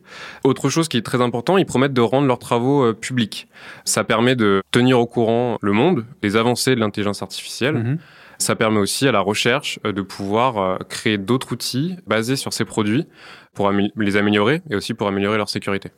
Autre 0.44 0.68
chose 0.68 0.88
qui 0.88 0.98
est 0.98 1.02
très 1.02 1.22
important, 1.22 1.56
ils 1.56 1.64
promettent 1.64 1.94
de 1.94 2.02
rendre 2.02 2.26
leurs 2.26 2.38
travaux 2.38 2.92
publics. 2.92 3.48
Ça 3.86 4.04
permet 4.04 4.36
de 4.36 4.60
tenir 4.72 5.00
au 5.00 5.06
courant 5.06 5.56
le 5.62 5.72
monde 5.72 6.04
des 6.20 6.36
avancées 6.36 6.74
de 6.74 6.80
l'intelligence 6.80 7.22
artificielle. 7.22 7.76
Mmh. 7.76 7.98
Ça 8.40 8.56
permet 8.56 8.78
aussi 8.78 9.06
à 9.06 9.12
la 9.12 9.20
recherche 9.20 9.78
euh, 9.84 9.92
de 9.92 10.02
pouvoir 10.02 10.58
euh, 10.58 10.76
créer 10.88 11.18
d'autres 11.18 11.52
outils 11.52 11.96
basés 12.06 12.36
sur 12.36 12.52
ces 12.52 12.64
produits 12.64 13.06
pour 13.54 13.70
les 13.70 14.16
améliorer 14.16 14.62
et 14.70 14.76
aussi 14.76 14.94
pour 14.94 15.08
améliorer 15.08 15.36
leur 15.36 15.48
sécurité 15.48 15.90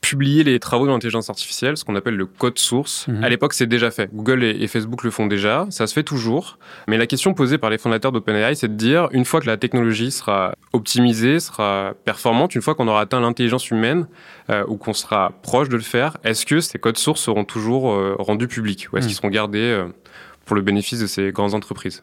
publier 0.00 0.44
les 0.44 0.60
travaux 0.60 0.86
de 0.86 0.92
l'intelligence 0.92 1.28
artificielle, 1.28 1.76
ce 1.76 1.84
qu'on 1.84 1.96
appelle 1.96 2.16
le 2.16 2.26
code 2.26 2.58
source. 2.58 3.08
Mhm. 3.08 3.24
À 3.24 3.28
l'époque, 3.28 3.52
c'est 3.52 3.66
déjà 3.66 3.90
fait. 3.90 4.08
Google 4.14 4.44
et, 4.44 4.66
Facebook 4.68 5.02
le 5.02 5.10
font 5.10 5.26
déjà. 5.26 5.66
Ça 5.70 5.86
se 5.86 5.92
fait 5.92 6.02
toujours. 6.02 6.58
Mais 6.86 6.96
la 6.98 7.06
question 7.06 7.34
posée 7.34 7.58
par 7.58 7.68
les 7.68 7.78
fondateurs 7.78 8.12
d'OpenAI, 8.12 8.54
c'est 8.54 8.68
de 8.68 8.74
dire, 8.74 9.08
une 9.12 9.24
fois 9.24 9.40
que 9.40 9.46
la 9.46 9.56
technologie 9.56 10.10
sera 10.10 10.54
optimisée, 10.72 11.40
sera 11.40 11.94
performante, 12.04 12.54
une 12.54 12.62
fois 12.62 12.74
qu'on 12.74 12.86
aura 12.86 13.00
atteint 13.00 13.20
l'intelligence 13.20 13.70
humaine 13.70 14.06
euh, 14.50 14.64
ou 14.68 14.76
qu'on 14.76 14.92
sera 14.92 15.32
proche 15.42 15.68
de 15.68 15.76
le 15.76 15.82
faire, 15.82 16.16
est-ce 16.22 16.46
que 16.46 16.60
ces 16.60 16.78
codes 16.78 16.98
sources 16.98 17.22
seront 17.22 17.44
toujours 17.44 17.98
rendus 18.18 18.48
publics? 18.48 18.88
Ou 18.92 18.98
est-ce 18.98 19.06
mhm. 19.06 19.08
qu'ils 19.08 19.16
seront 19.16 19.28
gardés 19.28 19.84
pour 20.48 20.56
le 20.56 20.62
bénéfice 20.62 20.98
de 20.98 21.06
ces 21.06 21.30
grandes 21.30 21.54
entreprises. 21.54 22.02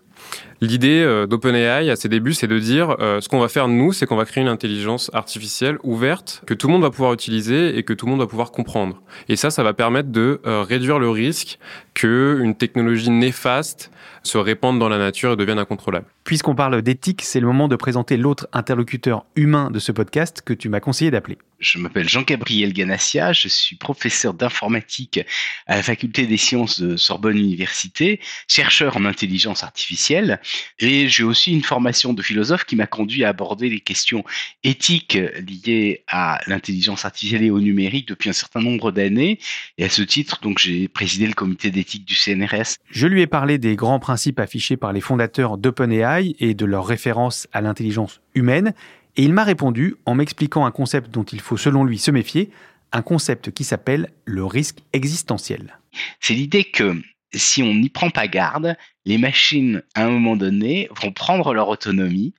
L'idée 0.62 1.01
euh, 1.03 1.25
d'OpenAI 1.25 1.89
à 1.89 1.95
ses 1.95 2.07
débuts, 2.07 2.33
c'est 2.33 2.47
de 2.47 2.59
dire 2.59 2.95
euh, 3.00 3.19
ce 3.19 3.27
qu'on 3.27 3.39
va 3.39 3.50
faire 3.50 3.68
nous, 3.68 3.92
c'est 3.92 4.06
qu'on 4.06 4.15
va 4.15 4.24
créer 4.24 4.44
une 4.44 4.50
intelligence 4.50 5.09
artificielle 5.13 5.77
ouverte 5.83 6.44
que 6.45 6.53
tout 6.53 6.68
le 6.68 6.74
monde 6.74 6.83
va 6.83 6.92
pouvoir 6.92 7.12
utiliser 7.12 7.77
et 7.77 7.83
que 7.83 7.92
tout 7.92 8.06
le 8.06 8.12
monde 8.12 8.21
va 8.21 8.27
pouvoir 8.27 8.51
comprendre. 8.51 9.01
Et 9.27 9.36
ça, 9.36 9.50
ça 9.50 9.63
va 9.63 9.74
permettre 9.74 10.09
de 10.09 10.39
euh, 10.45 10.62
réduire 10.62 11.00
le 11.00 11.09
risque 11.09 11.59
que 11.95 12.39
une 12.42 12.56
technologie 12.56 13.09
néfaste 13.09 13.92
se 14.24 14.38
répande 14.38 14.80
dans 14.80 14.89
la 14.89 14.97
nature 14.97 15.33
et 15.33 15.36
devienne 15.36 15.59
incontrôlable. 15.59 16.06
Puisqu'on 16.24 16.56
parle 16.56 16.81
d'éthique, 16.81 17.21
c'est 17.24 17.39
le 17.39 17.47
moment 17.47 17.68
de 17.68 17.75
présenter 17.75 18.15
l'autre 18.15 18.47
interlocuteur 18.53 19.25
humain 19.36 19.69
de 19.71 19.80
ce 19.80 19.92
podcast 19.92 20.42
que 20.44 20.53
tu 20.53 20.69
m'as 20.69 20.80
conseillé 20.80 21.12
d'appeler. 21.12 21.38
Je 21.65 21.79
m'appelle 21.79 22.07
Jean-Gabriel 22.07 22.73
Ganassia, 22.73 23.33
je 23.33 23.47
suis 23.47 23.75
professeur 23.75 24.35
d'informatique 24.35 25.19
à 25.65 25.77
la 25.77 25.81
faculté 25.81 26.27
des 26.27 26.38
sciences 26.38 26.79
de 26.79 26.95
Sorbonne 26.95 27.40
Université, 27.40 28.19
chercheur 28.47 28.97
en 28.97 29.06
intelligence 29.06 29.63
artificielle, 29.63 30.40
et 30.78 31.07
j'ai 31.07 31.23
aussi 31.23 31.54
une 31.54 31.63
formation 31.63 32.13
de 32.13 32.21
philosophe 32.21 32.66
qui 32.66 32.75
m'a 32.75 32.85
conduit 32.85 33.23
à 33.23 33.30
aborder 33.30 33.68
les 33.68 33.80
questions 33.80 34.23
éthiques 34.63 35.18
liées 35.66 36.04
à 36.07 36.40
l'intelligence 36.45 37.04
artificielle 37.04 37.44
et 37.44 37.49
au 37.49 37.59
numérique 37.59 38.07
depuis 38.09 38.30
un 38.30 38.33
certain 38.33 38.61
nombre 38.61 38.92
d'années. 38.92 39.40
Et 39.80 39.85
à 39.85 39.90
ce 39.90 40.04
titre, 40.04 40.42
donc, 40.42 40.59
j'ai 40.59 40.87
présidé 40.87 41.25
le 41.25 41.33
comité 41.33 41.71
d'éthique 41.71 42.06
du 42.06 42.13
CNRS. 42.13 42.75
Je 42.92 43.07
lui 43.07 43.23
ai 43.23 43.28
parlé 43.28 43.57
des 43.57 43.75
grands 43.75 43.99
principes 43.99 44.40
affichés 44.40 44.78
par 44.78 44.94
les 44.94 45.01
fondateurs 45.01 45.57
d'OpenAI 45.57 46.35
et 46.40 46.54
de 46.54 46.66
leur 46.66 46.85
référence 46.85 47.47
à 47.54 47.61
l'intelligence 47.61 48.21
humaine 48.35 48.75
et 49.18 49.24
il 49.24 49.34
m'a 49.34 49.44
répondu 49.44 49.95
en 50.06 50.16
m'expliquant 50.16 50.66
un 50.66 50.72
concept 50.72 51.12
dont 51.12 51.24
il 51.24 51.42
faut 51.42 51.57
selon 51.57 51.84
lui 51.84 51.98
se 51.98 52.12
méfier, 52.12 52.52
un 52.92 53.02
concept 53.02 53.52
qui 53.52 53.64
s'appelle 53.64 54.10
le 54.26 54.45
risque 54.45 54.80
existentiel. 54.94 55.80
C'est 56.19 56.34
l'idée 56.34 56.66
que 56.66 57.02
si 57.34 57.64
on 57.64 57.74
n'y 57.74 57.90
prend 57.90 58.10
pas 58.10 58.28
garde, 58.28 58.76
les 59.06 59.18
machines, 59.18 59.84
à 59.94 60.06
un 60.06 60.10
moment 60.10 60.36
donné, 60.36 60.90
vont 61.02 61.12
prendre 61.12 61.54
leur 61.54 61.69
autonomie 61.69 62.34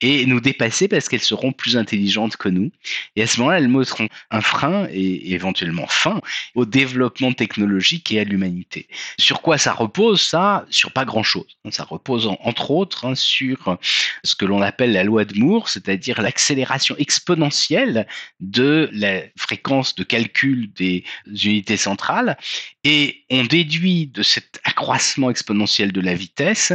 et 0.00 0.26
nous 0.26 0.40
dépasser 0.40 0.88
parce 0.88 1.08
qu'elles 1.08 1.20
seront 1.20 1.52
plus 1.52 1.76
intelligentes 1.76 2.36
que 2.36 2.48
nous. 2.48 2.70
Et 3.16 3.22
à 3.22 3.26
ce 3.26 3.40
moment-là, 3.40 3.58
elles 3.58 3.68
mettront 3.68 4.08
un 4.30 4.40
frein 4.40 4.86
et 4.90 5.32
éventuellement 5.32 5.86
fin 5.86 6.20
au 6.54 6.64
développement 6.64 7.32
technologique 7.32 8.12
et 8.12 8.20
à 8.20 8.24
l'humanité. 8.24 8.88
Sur 9.18 9.42
quoi 9.42 9.58
ça 9.58 9.72
repose 9.72 10.20
Ça, 10.20 10.66
sur 10.70 10.92
pas 10.92 11.04
grand-chose. 11.04 11.58
Ça 11.70 11.84
repose 11.84 12.26
entre 12.40 12.70
autres 12.70 13.06
hein, 13.06 13.14
sur 13.14 13.78
ce 14.24 14.34
que 14.34 14.44
l'on 14.44 14.62
appelle 14.62 14.92
la 14.92 15.04
loi 15.04 15.24
de 15.24 15.38
Moore, 15.38 15.68
c'est-à-dire 15.68 16.22
l'accélération 16.22 16.96
exponentielle 16.98 18.06
de 18.40 18.88
la 18.92 19.22
fréquence 19.36 19.94
de 19.94 20.04
calcul 20.04 20.72
des 20.72 21.04
unités 21.26 21.76
centrales. 21.76 22.36
Et 22.84 23.24
on 23.30 23.44
déduit 23.44 24.06
de 24.06 24.22
cet 24.22 24.60
accroissement 24.64 25.30
exponentiel 25.30 25.92
de 25.92 26.00
la 26.00 26.14
vitesse 26.14 26.72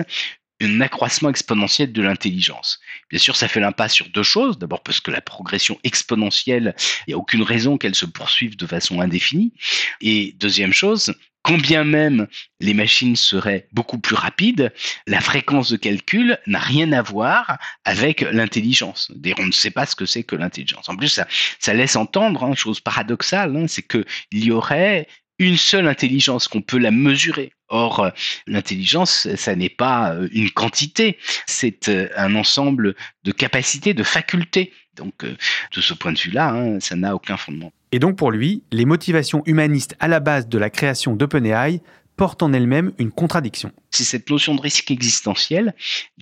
un 0.63 0.81
accroissement 0.81 1.29
exponentiel 1.29 1.91
de 1.91 2.01
l'intelligence. 2.01 2.79
Bien 3.09 3.19
sûr, 3.19 3.35
ça 3.35 3.47
fait 3.47 3.59
l'impasse 3.59 3.93
sur 3.93 4.09
deux 4.09 4.23
choses. 4.23 4.57
D'abord 4.57 4.83
parce 4.83 4.99
que 4.99 5.11
la 5.11 5.21
progression 5.21 5.79
exponentielle, 5.83 6.75
il 7.07 7.11
n'y 7.11 7.13
a 7.13 7.17
aucune 7.17 7.43
raison 7.43 7.77
qu'elle 7.77 7.95
se 7.95 8.05
poursuive 8.05 8.57
de 8.57 8.65
façon 8.65 8.99
indéfinie. 9.01 9.53
Et 10.01 10.35
deuxième 10.39 10.73
chose, 10.73 11.13
quand 11.43 11.57
bien 11.57 11.83
même 11.83 12.27
les 12.61 12.73
machines 12.73 13.15
seraient 13.15 13.67
beaucoup 13.73 13.99
plus 13.99 14.15
rapides, 14.15 14.73
la 15.07 15.19
fréquence 15.19 15.69
de 15.69 15.77
calcul 15.77 16.39
n'a 16.47 16.59
rien 16.59 16.91
à 16.93 17.01
voir 17.01 17.59
avec 17.83 18.21
l'intelligence. 18.21 19.11
On 19.37 19.45
ne 19.45 19.51
sait 19.51 19.71
pas 19.71 19.85
ce 19.85 19.95
que 19.95 20.05
c'est 20.05 20.23
que 20.23 20.37
l'intelligence. 20.37 20.87
En 20.87 20.95
plus, 20.95 21.21
ça, 21.59 21.73
laisse 21.73 21.97
entendre, 21.97 22.43
hein, 22.43 22.55
chose 22.55 22.79
paradoxale, 22.79 23.55
hein, 23.55 23.65
c'est 23.67 23.85
qu'il 23.85 24.05
y 24.31 24.51
aurait 24.51 25.07
une 25.37 25.57
seule 25.57 25.87
intelligence, 25.87 26.47
qu'on 26.47 26.61
peut 26.61 26.77
la 26.77 26.91
mesurer. 26.91 27.51
Or, 27.73 28.01
euh, 28.01 28.09
l'intelligence, 28.45 29.27
ça 29.35 29.55
n'est 29.55 29.67
pas 29.67 30.13
euh, 30.13 30.27
une 30.31 30.51
quantité, 30.51 31.17
c'est 31.47 31.89
euh, 31.89 32.07
un 32.15 32.35
ensemble 32.35 32.93
de 33.23 33.31
capacités, 33.31 33.95
de 33.95 34.03
facultés. 34.03 34.71
Donc, 34.95 35.25
de 35.25 35.81
ce 35.81 35.95
point 35.95 36.11
de 36.11 36.19
vue-là, 36.19 36.51
hein, 36.51 36.79
ça 36.79 36.95
n'a 36.95 37.15
aucun 37.15 37.35
fondement. 37.35 37.73
Et 37.91 37.97
donc 37.97 38.15
pour 38.15 38.29
lui, 38.29 38.61
les 38.71 38.85
motivations 38.85 39.41
humanistes 39.47 39.95
à 39.99 40.07
la 40.07 40.19
base 40.19 40.47
de 40.47 40.59
la 40.59 40.69
création 40.69 41.15
d'OpenAI 41.15 41.81
portent 42.15 42.43
en 42.43 42.53
elles-mêmes 42.53 42.91
une 42.99 43.11
contradiction. 43.11 43.71
C'est 43.91 44.03
cette 44.03 44.29
notion 44.29 44.55
de 44.55 44.61
risque 44.61 44.91
existentiel 44.91 45.73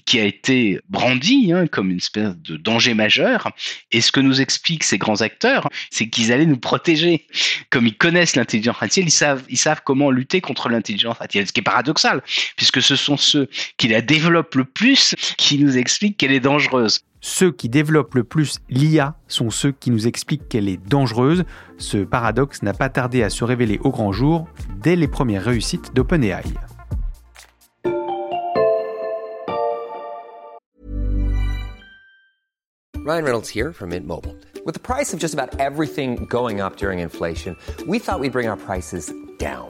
qui 0.06 0.20
a 0.20 0.26
été 0.26 0.80
brandie 0.90 1.52
hein, 1.54 1.68
comme 1.68 1.90
une 1.90 1.98
espèce 1.98 2.36
de 2.38 2.58
danger 2.58 2.94
majeur. 2.94 3.52
Et 3.92 4.02
ce 4.02 4.12
que 4.12 4.20
nous 4.20 4.42
expliquent 4.42 4.84
ces 4.84 4.98
grands 4.98 5.22
acteurs, 5.22 5.70
c'est 5.90 6.10
qu'ils 6.10 6.32
allaient 6.32 6.46
nous 6.46 6.58
protéger. 6.58 7.28
Comme 7.70 7.88
ils 7.88 7.98
connaissent 7.98 8.36
l'intelligence 8.36 8.76
artificielle, 8.76 9.08
ils 9.08 9.12
savent, 9.12 9.44
ils 9.50 9.58
savent 9.58 9.82
comment 9.86 10.12
lutter 10.12 10.42
contre 10.42 10.70
l'intelligence 10.70 11.18
artificielle, 11.20 11.48
ce 11.48 11.54
qui 11.54 11.60
est 11.60 11.64
paradoxal, 11.64 12.22
puisque 12.56 12.82
ce 12.82 12.96
sont 12.96 13.18
ceux 13.18 13.50
qui 13.78 13.88
la 13.88 14.02
développent 14.02 14.56
le 14.56 14.66
plus 14.66 15.16
qui 15.38 15.58
nous 15.58 15.78
expliquent 15.78 16.18
qu'elle 16.18 16.34
est 16.34 16.40
dangereuse. 16.40 17.02
Ceux 17.22 17.52
qui 17.52 17.70
développent 17.70 18.16
le 18.16 18.24
plus 18.24 18.60
l'IA 18.70 19.16
sont 19.28 19.52
ceux 19.52 19.72
qui 19.72 19.92
nous 19.92 20.08
expliquent 20.08 20.50
qu'elle 20.50 20.68
est 20.68 20.84
dangereuse. 20.90 21.44
Ce 21.78 22.00
paradoxe 22.00 22.64
n'a 22.64 22.74
pas 22.74 22.90
tardé 22.90 23.22
à 23.22 23.30
se 23.30 23.44
révéler 23.44 23.80
au 23.84 23.92
grand 23.92 24.12
jour 24.12 24.48
dès 24.82 24.96
les 24.96 25.08
premières 25.08 25.44
réussites 25.44 25.94
d'OpenAI. 25.94 26.44
Ryan 33.04 33.24
Reynolds 33.24 33.50
here 33.50 33.72
from 33.74 33.90
Mint 33.90 34.06
Mobile. 34.06 34.36
With 34.64 34.76
the 34.76 34.80
price 34.80 35.12
of 35.12 35.20
just 35.20 35.34
about 35.34 35.60
everything 35.60 36.26
going 36.30 36.62
up 36.62 36.78
during 36.78 37.00
inflation, 37.00 37.56
we 37.88 37.98
thought 37.98 38.20
we'd 38.20 38.32
bring 38.32 38.48
our 38.48 38.58
prices 38.58 39.12
down. 39.40 39.70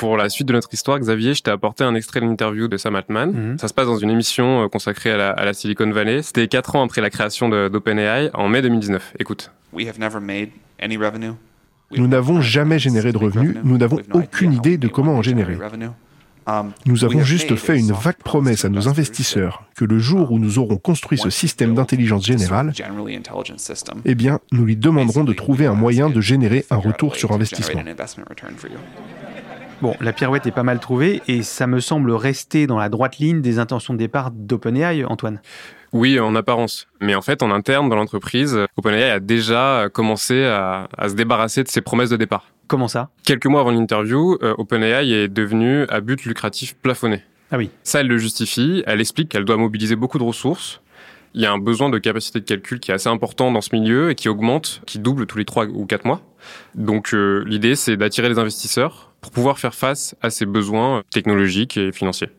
Pour 0.00 0.16
la 0.16 0.30
suite 0.30 0.48
de 0.48 0.54
notre 0.54 0.72
histoire, 0.72 0.98
Xavier, 0.98 1.34
je 1.34 1.42
t'ai 1.42 1.50
apporté 1.50 1.84
un 1.84 1.94
extrait 1.94 2.20
d'une 2.20 2.30
interview 2.30 2.68
de 2.68 2.78
Sam 2.78 2.96
Altman. 2.96 3.32
Mhm. 3.32 3.58
Ça 3.58 3.68
se 3.68 3.74
passe 3.74 3.86
dans 3.86 3.98
une 3.98 4.08
émission 4.08 4.64
euh, 4.64 4.68
consacrée 4.68 5.10
à 5.10 5.18
la, 5.18 5.30
à 5.30 5.44
la 5.44 5.52
Silicon 5.52 5.90
Valley. 5.90 6.22
C'était 6.22 6.48
quatre 6.48 6.74
ans 6.74 6.82
après 6.82 7.02
la 7.02 7.10
création 7.10 7.50
de- 7.50 7.68
d'OpenAI, 7.68 8.30
en 8.32 8.48
mai 8.48 8.62
2019. 8.62 9.12
Écoute. 9.18 9.50
We 9.74 9.86
have 9.88 9.98
never 10.00 10.18
made 10.18 10.48
any 10.80 10.96
revenue. 10.96 11.32
Nous 11.92 12.06
n'avons 12.06 12.40
jamais 12.40 12.78
généré 12.78 13.12
de 13.12 13.18
revenus, 13.18 13.56
nous 13.62 13.76
n'avons 13.76 13.98
aucune 14.14 14.54
idée 14.54 14.78
de 14.78 14.88
comment 14.88 15.16
en 15.16 15.22
générer. 15.22 15.58
Um, 16.46 16.72
Nous 16.86 17.04
avons 17.04 17.22
juste 17.22 17.54
fait 17.56 17.78
une 17.78 17.92
vague 17.92 18.16
promesse 18.24 18.64
à 18.64 18.70
nos 18.70 18.88
investisseurs 18.88 19.64
que 19.76 19.84
le 19.84 19.98
jour 19.98 20.32
où 20.32 20.38
nous 20.38 20.58
aurons 20.58 20.78
construit 20.78 21.18
ce 21.18 21.28
système 21.28 21.74
d'intelligence 21.74 22.24
générale, 22.24 22.72
eh 24.06 24.14
bien, 24.14 24.40
nous 24.50 24.64
lui 24.64 24.76
demanderons 24.76 25.24
de 25.24 25.34
trouver 25.34 25.66
un 25.66 25.74
moyen 25.74 26.08
de 26.08 26.20
générer 26.22 26.64
un 26.70 26.76
retour 26.76 27.16
sur 27.16 27.32
investissement. 27.32 27.82
Bon, 29.82 29.96
la 29.98 30.12
pirouette 30.12 30.46
est 30.46 30.50
pas 30.50 30.62
mal 30.62 30.78
trouvée 30.78 31.22
et 31.26 31.42
ça 31.42 31.66
me 31.66 31.80
semble 31.80 32.10
rester 32.10 32.66
dans 32.66 32.78
la 32.78 32.90
droite 32.90 33.16
ligne 33.16 33.40
des 33.40 33.58
intentions 33.58 33.94
de 33.94 33.98
départ 33.98 34.30
d'OpenAI, 34.30 35.06
Antoine. 35.06 35.40
Oui, 35.92 36.20
en 36.20 36.34
apparence. 36.34 36.86
Mais 37.00 37.14
en 37.14 37.22
fait, 37.22 37.42
en 37.42 37.50
interne, 37.50 37.88
dans 37.88 37.96
l'entreprise, 37.96 38.58
OpenAI 38.76 39.10
a 39.10 39.20
déjà 39.20 39.88
commencé 39.90 40.44
à, 40.44 40.86
à 40.98 41.08
se 41.08 41.14
débarrasser 41.14 41.64
de 41.64 41.68
ses 41.68 41.80
promesses 41.80 42.10
de 42.10 42.16
départ. 42.16 42.48
Comment 42.66 42.88
ça? 42.88 43.08
Quelques 43.24 43.46
mois 43.46 43.62
avant 43.62 43.70
l'interview, 43.70 44.36
euh, 44.42 44.54
OpenAI 44.58 45.10
est 45.12 45.28
devenu 45.28 45.86
à 45.88 46.02
but 46.02 46.24
lucratif 46.26 46.76
plafonné. 46.76 47.22
Ah 47.50 47.56
oui. 47.56 47.70
Ça, 47.82 48.00
elle 48.00 48.08
le 48.08 48.18
justifie. 48.18 48.82
Elle 48.86 49.00
explique 49.00 49.30
qu'elle 49.30 49.46
doit 49.46 49.56
mobiliser 49.56 49.96
beaucoup 49.96 50.18
de 50.18 50.24
ressources. 50.24 50.82
Il 51.32 51.40
y 51.40 51.46
a 51.46 51.52
un 51.52 51.58
besoin 51.58 51.88
de 51.88 51.96
capacité 51.96 52.40
de 52.40 52.44
calcul 52.44 52.80
qui 52.80 52.90
est 52.90 52.94
assez 52.94 53.08
important 53.08 53.50
dans 53.50 53.62
ce 53.62 53.74
milieu 53.74 54.10
et 54.10 54.14
qui 54.14 54.28
augmente, 54.28 54.82
qui 54.84 54.98
double 54.98 55.26
tous 55.26 55.38
les 55.38 55.46
trois 55.46 55.64
ou 55.64 55.86
quatre 55.86 56.04
mois. 56.04 56.20
Donc 56.74 57.14
euh, 57.14 57.44
l'idée, 57.46 57.76
c'est 57.76 57.96
d'attirer 57.96 58.28
les 58.28 58.38
investisseurs 58.38 59.09
pour 59.20 59.30
pouvoir 59.30 59.58
faire 59.58 59.74
face 59.74 60.14
à 60.22 60.30
ces 60.30 60.46
besoins 60.46 61.02
technologiques 61.10 61.76
et 61.76 61.92
financiers. 61.92 62.30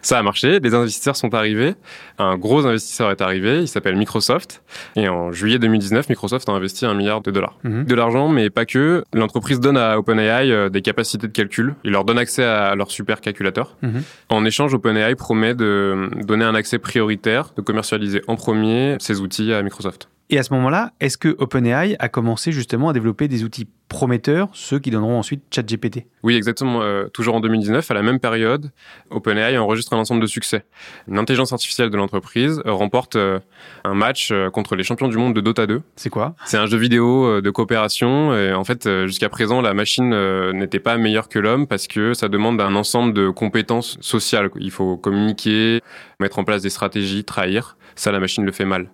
Ça 0.00 0.18
a 0.18 0.22
marché, 0.22 0.60
les 0.60 0.74
investisseurs 0.74 1.16
sont 1.16 1.34
arrivés, 1.34 1.74
un 2.18 2.38
gros 2.38 2.66
investisseur 2.66 3.10
est 3.10 3.20
arrivé, 3.20 3.60
il 3.60 3.68
s'appelle 3.68 3.96
Microsoft, 3.96 4.62
et 4.96 5.08
en 5.08 5.32
juillet 5.32 5.58
2019, 5.58 6.08
Microsoft 6.08 6.48
a 6.48 6.52
investi 6.52 6.86
un 6.86 6.94
milliard 6.94 7.20
de 7.20 7.30
dollars. 7.30 7.58
Mhm. 7.64 7.84
De 7.84 7.94
l'argent, 7.94 8.28
mais 8.28 8.48
pas 8.48 8.64
que, 8.64 9.04
l'entreprise 9.12 9.60
donne 9.60 9.76
à 9.76 9.98
OpenAI 9.98 10.50
euh, 10.50 10.68
des 10.68 10.82
capacités 10.82 11.26
de 11.26 11.32
calcul, 11.32 11.74
il 11.84 11.90
leur 11.90 12.04
donne 12.04 12.18
accès 12.18 12.44
à 12.44 12.74
leur 12.74 12.90
supercalculateur. 12.90 13.76
Mhm. 13.82 14.02
En 14.28 14.44
échange, 14.44 14.72
OpenAI 14.72 15.14
promet 15.16 15.54
de 15.54 16.08
donner 16.24 16.44
un 16.44 16.54
accès 16.54 16.78
prioritaire, 16.78 17.52
de 17.56 17.62
commercialiser 17.62 18.22
en 18.28 18.36
premier 18.36 18.96
ces 19.00 19.20
outils 19.20 19.52
à 19.52 19.62
Microsoft. 19.62 20.08
Et 20.30 20.38
à 20.38 20.42
ce 20.42 20.52
moment-là, 20.52 20.92
est-ce 21.00 21.16
que 21.16 21.34
OpenAI 21.38 21.96
a 21.98 22.08
commencé 22.10 22.52
justement 22.52 22.90
à 22.90 22.92
développer 22.92 23.28
des 23.28 23.44
outils 23.44 23.66
prometteurs, 23.88 24.50
ceux 24.52 24.78
qui 24.78 24.90
donneront 24.90 25.18
ensuite 25.18 25.42
ChatGPT? 25.50 26.04
Oui, 26.22 26.36
exactement. 26.36 26.82
euh, 26.82 27.08
toujours 27.08 27.34
en 27.34 27.40
2019, 27.40 27.90
à 27.90 27.94
la 27.94 28.02
même 28.02 28.20
période, 28.20 28.70
OpenAI 29.08 29.56
enregistre 29.56 29.94
un 29.94 29.96
ensemble 29.96 30.20
de 30.20 30.26
succès. 30.26 30.66
Une 31.08 31.18
intelligence 31.18 31.54
artificielle 31.54 31.88
de 31.88 31.96
l'entreprise 31.96 32.60
euh, 32.66 32.72
remporte 32.72 33.16
euh, 33.16 33.38
un 33.84 33.94
match 33.94 34.28
euh, 34.30 34.50
contre 34.50 34.76
les 34.76 34.84
champions 34.84 35.08
du 35.08 35.16
monde 35.16 35.32
de 35.32 35.40
Dota 35.40 35.66
2. 35.66 35.80
C'est 35.96 36.10
quoi? 36.10 36.34
C'est 36.44 36.58
un 36.58 36.66
jeu 36.66 36.76
vidéo 36.76 37.40
de 37.40 37.50
coopération 37.50 38.36
et 38.36 38.52
en 38.52 38.64
fait, 38.64 38.86
jusqu'à 39.06 39.30
présent, 39.30 39.62
la 39.62 39.72
machine 39.72 40.10
n'était 40.52 40.78
pas 40.78 40.98
meilleure 40.98 41.28
que 41.30 41.38
l'homme 41.38 41.66
parce 41.66 41.86
que 41.86 42.12
ça 42.12 42.28
demande 42.28 42.60
un 42.60 42.74
ensemble 42.74 43.14
de 43.14 43.30
compétences 43.30 43.96
sociales. 44.02 44.50
Il 44.60 44.70
faut 44.70 44.98
communiquer, 44.98 45.80
mettre 46.20 46.38
en 46.38 46.44
place 46.44 46.62
des 46.62 46.70
stratégies, 46.70 47.24
trahir. 47.24 47.78
Ça, 47.94 48.12
la 48.12 48.20
machine 48.20 48.44
le 48.44 48.52
fait 48.52 48.66
mal. 48.66 48.90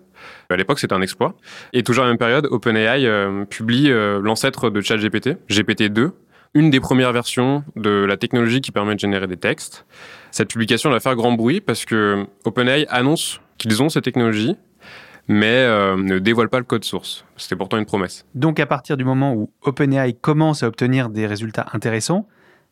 À 0.49 0.55
l'époque, 0.55 0.79
c'était 0.79 0.93
un 0.93 1.01
exploit. 1.01 1.35
Et 1.73 1.83
toujours 1.83 2.03
à 2.03 2.07
la 2.07 2.13
même 2.13 2.17
période, 2.17 2.47
OpenAI 2.49 3.05
euh, 3.05 3.45
publie 3.45 3.89
euh, 3.89 4.19
l'ancêtre 4.21 4.69
de 4.69 4.81
ChatGPT, 4.81 5.37
GPT-2, 5.49 6.11
une 6.53 6.69
des 6.69 6.79
premières 6.79 7.11
versions 7.11 7.63
de 7.75 7.89
la 7.89 8.17
technologie 8.17 8.61
qui 8.61 8.71
permet 8.71 8.95
de 8.95 8.99
générer 8.99 9.27
des 9.27 9.37
textes. 9.37 9.85
Cette 10.31 10.49
publication 10.49 10.89
va 10.89 10.99
faire 10.99 11.15
grand 11.15 11.33
bruit 11.33 11.61
parce 11.61 11.85
que 11.85 12.25
OpenAI 12.45 12.85
annonce 12.89 13.41
qu'ils 13.57 13.81
ont 13.81 13.89
cette 13.89 14.03
technologie, 14.03 14.55
mais 15.27 15.47
euh, 15.47 15.97
ne 15.97 16.19
dévoile 16.19 16.49
pas 16.49 16.59
le 16.59 16.65
code 16.65 16.83
source. 16.83 17.25
C'était 17.35 17.55
pourtant 17.55 17.77
une 17.77 17.85
promesse. 17.85 18.25
Donc 18.35 18.59
à 18.59 18.65
partir 18.65 18.97
du 18.97 19.03
moment 19.03 19.33
où 19.33 19.49
OpenAI 19.63 20.13
commence 20.13 20.63
à 20.63 20.67
obtenir 20.67 21.09
des 21.09 21.27
résultats 21.27 21.65
intéressants, 21.73 22.27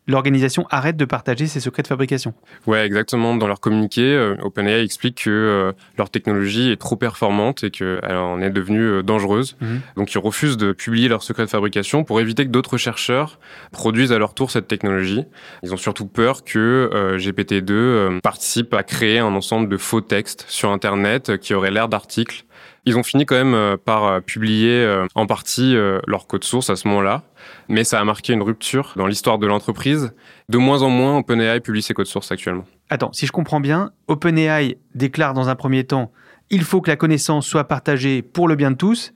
l'organisation 0.07 0.67
arrête 0.69 0.97
de 0.97 1.05
partager 1.05 1.47
ses 1.47 1.59
secrets 1.59 1.83
de 1.83 1.87
fabrication. 1.87 2.33
Ouais, 2.67 2.85
exactement. 2.85 3.35
Dans 3.35 3.47
leur 3.47 3.59
communiqué, 3.59 4.01
euh, 4.01 4.35
OpenAI 4.41 4.83
explique 4.83 5.23
que 5.23 5.29
euh, 5.29 5.71
leur 5.97 6.09
technologie 6.09 6.71
est 6.71 6.79
trop 6.79 6.95
performante 6.95 7.63
et 7.63 7.71
qu'elle 7.71 7.99
en 8.15 8.41
est 8.41 8.49
devenue 8.49 8.81
euh, 8.81 9.03
dangereuse. 9.03 9.55
Mhm. 9.61 9.81
Donc 9.97 10.13
ils 10.13 10.17
refusent 10.19 10.57
de 10.57 10.71
publier 10.71 11.07
leurs 11.07 11.23
secrets 11.23 11.45
de 11.45 11.49
fabrication 11.49 12.03
pour 12.03 12.19
éviter 12.19 12.45
que 12.45 12.51
d'autres 12.51 12.77
chercheurs 12.77 13.39
produisent 13.71 14.11
à 14.11 14.19
leur 14.19 14.33
tour 14.33 14.51
cette 14.51 14.67
technologie. 14.67 15.25
Ils 15.63 15.73
ont 15.73 15.77
surtout 15.77 16.05
peur 16.05 16.43
que 16.43 16.89
euh, 16.93 17.17
GPT-2 17.17 17.71
euh, 17.71 18.19
participe 18.21 18.73
à 18.73 18.83
créer 18.83 19.19
un 19.19 19.33
ensemble 19.35 19.69
de 19.69 19.77
faux 19.77 20.01
textes 20.01 20.45
sur 20.47 20.71
Internet 20.71 21.37
qui 21.37 21.53
auraient 21.53 21.71
l'air 21.71 21.89
d'articles. 21.89 22.45
Ils 22.85 22.97
ont 22.97 23.03
fini 23.03 23.25
quand 23.25 23.35
même 23.35 23.53
euh, 23.53 23.77
par 23.77 24.05
euh, 24.05 24.19
publier 24.19 24.83
euh, 24.83 25.07
en 25.15 25.25
partie 25.25 25.75
leur 26.07 26.27
code 26.27 26.43
source 26.43 26.69
à 26.69 26.75
ce 26.75 26.87
moment-là, 26.87 27.23
mais 27.69 27.83
ça 27.83 27.99
a 27.99 28.03
marqué 28.03 28.33
une 28.33 28.41
rupture 28.41 28.93
dans 28.95 29.07
l'histoire 29.07 29.37
de 29.37 29.47
l'entreprise. 29.47 30.13
De 30.49 30.57
moins 30.57 30.81
en 30.81 30.89
moins, 30.89 31.17
OpenAI 31.17 31.61
publie 31.61 31.81
ses 31.81 31.93
codes 31.93 32.07
sources 32.07 32.31
actuellement. 32.31 32.65
Attends, 32.89 33.13
si 33.13 33.25
je 33.25 33.31
comprends 33.31 33.59
bien, 33.59 33.91
OpenAI 34.07 34.77
déclare 34.95 35.33
dans 35.33 35.49
un 35.49 35.55
premier 35.55 35.83
temps 35.85 36.11
il 36.49 36.61
faut 36.63 36.81
que 36.81 36.89
la 36.89 36.97
connaissance 36.97 37.47
soit 37.47 37.63
partagée 37.63 38.21
pour 38.21 38.47
le 38.47 38.55
bien 38.55 38.69
de 38.69 38.75
tous, 38.75 39.13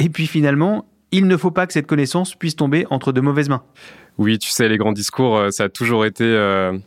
et 0.00 0.08
puis 0.08 0.26
finalement, 0.26 0.86
il 1.12 1.28
ne 1.28 1.36
faut 1.36 1.50
pas 1.50 1.66
que 1.66 1.72
cette 1.72 1.86
connaissance 1.86 2.34
puisse 2.34 2.56
tomber 2.56 2.86
entre 2.90 3.12
de 3.12 3.20
mauvaises 3.20 3.48
mains. 3.48 3.62
Oui, 4.18 4.38
tu 4.38 4.50
sais, 4.50 4.68
les 4.68 4.78
grands 4.78 4.92
discours, 4.92 5.40
ça 5.50 5.64
a 5.64 5.68
toujours 5.68 6.04
été 6.04 6.24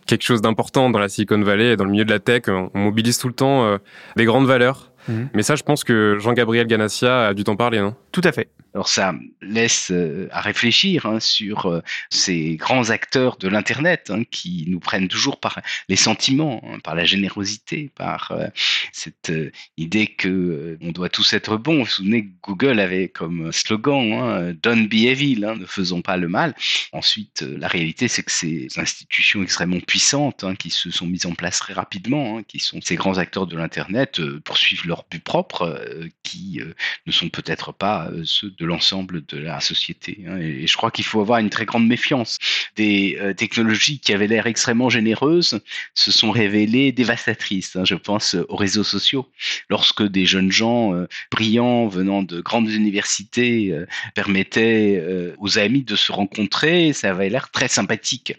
quelque 0.06 0.24
chose 0.24 0.42
d'important 0.42 0.90
dans 0.90 1.00
la 1.00 1.08
Silicon 1.08 1.42
Valley 1.42 1.74
et 1.74 1.78
dans 1.78 1.86
le 1.86 1.92
milieu 1.92 2.04
de 2.04 2.12
la 2.12 2.20
tech. 2.20 2.44
On 2.50 2.70
mobilise 2.74 3.20
tout 3.20 3.28
le 3.28 3.34
temps 3.34 3.78
des 4.16 4.26
grandes 4.26 4.48
valeurs. 4.48 4.92
Mais 5.34 5.44
ça, 5.44 5.56
je 5.56 5.64
pense 5.64 5.84
que 5.84 6.18
Jean-Gabriel 6.20 6.68
Ganassia 6.68 7.28
a 7.28 7.34
dû 7.34 7.44
t'en 7.44 7.56
parler, 7.56 7.80
non 7.80 7.96
Tout 8.12 8.22
à 8.24 8.32
fait. 8.32 8.50
Alors 8.76 8.90
ça 8.90 9.16
laisse 9.42 9.90
euh, 9.92 10.28
à 10.32 10.42
réfléchir 10.42 11.06
hein, 11.06 11.22
sur 11.22 11.68
euh, 11.68 11.80
ces 12.10 12.58
grands 12.58 12.90
acteurs 12.90 13.38
de 13.38 13.48
l'Internet 13.48 14.12
hein, 14.12 14.24
qui 14.30 14.66
nous 14.68 14.82
prennent 14.82 15.08
toujours 15.08 15.40
par 15.40 15.62
les 15.88 15.96
sentiments, 15.96 16.62
hein, 16.68 16.80
par 16.80 16.94
la 16.94 17.06
générosité, 17.06 17.90
par 17.96 18.34
euh, 18.34 18.48
cette 18.92 19.32
idée 19.78 20.08
que 20.08 20.78
on 20.82 20.92
doit 20.92 21.08
tous 21.08 21.32
être 21.32 21.56
bons. 21.56 21.76
Vous 21.76 21.84
vous 21.86 21.90
souvenez 21.90 22.26
que 22.26 22.32
Google 22.44 22.82
avait 22.82 23.08
comme 23.08 23.50
slogan 23.54 24.52
Don't 24.62 24.90
be 24.90 25.06
evil, 25.06 25.56
ne 25.58 25.66
faisons 25.66 26.02
pas 26.02 26.18
le 26.18 26.28
mal. 26.28 26.54
Ensuite, 26.92 27.44
la 27.44 27.70
réalité, 27.70 28.10
c'est 28.10 28.24
que 28.24 28.32
ces 28.32 28.68
institutions 28.76 29.42
extrêmement 29.42 29.80
puissantes 29.80 30.44
qui 30.58 30.70
se 30.70 30.92
sont 30.92 31.06
mises 31.06 31.26
en 31.26 31.34
place 31.34 31.60
très 31.60 31.74
rapidement, 31.74 32.44
qui 32.44 32.60
sont 32.60 32.82
ces 32.82 32.96
grands 32.96 33.20
acteurs 33.20 33.48
de 33.48 33.56
l'Internet, 33.56 34.20
poursuivent 34.44 34.86
leur 34.86 35.06
but 35.10 35.24
propre, 35.24 35.80
qui 36.24 36.60
ne 37.06 37.12
sont 37.14 37.30
peut-être 37.30 37.72
pas 37.72 38.10
ceux 38.26 38.50
de 38.50 38.65
l'ensemble 38.66 39.26
de 39.26 39.38
la 39.38 39.60
société. 39.60 40.20
Hein. 40.28 40.38
Et 40.38 40.68
je 40.68 40.78
crois 40.78 40.92
qu'il 40.92 41.06
faut 41.06 41.22
avoir 41.22 41.40
une 41.40 41.50
très 41.50 41.66
grande 41.66 41.88
méfiance. 41.88 42.40
Des 42.76 43.18
euh, 43.20 43.34
technologies 43.34 44.00
qui 44.00 44.14
avaient 44.14 44.28
l'air 44.28 44.48
extrêmement 44.48 44.90
généreuses 44.90 45.60
se 45.94 46.12
sont 46.12 46.32
révélées 46.32 46.92
dévastatrices. 46.92 47.76
Hein. 47.76 47.86
Je 47.86 47.96
pense 47.96 48.36
aux 48.50 48.56
réseaux 48.56 48.84
sociaux. 48.84 49.28
Lorsque 49.70 50.04
des 50.04 50.26
jeunes 50.26 50.52
gens 50.52 50.94
euh, 50.94 51.08
brillants 51.32 51.88
venant 51.88 52.24
de 52.24 52.42
grandes 52.42 52.70
universités 52.70 53.72
euh, 53.72 53.86
permettaient 54.14 55.04
aux 55.38 55.58
amis 55.58 55.84
de 55.84 55.96
se 55.96 56.12
rencontrer, 56.12 56.94
ça 56.94 57.12
avait 57.12 57.30
l'air 57.30 57.52
très 57.52 57.68
sympathique. 57.68 58.34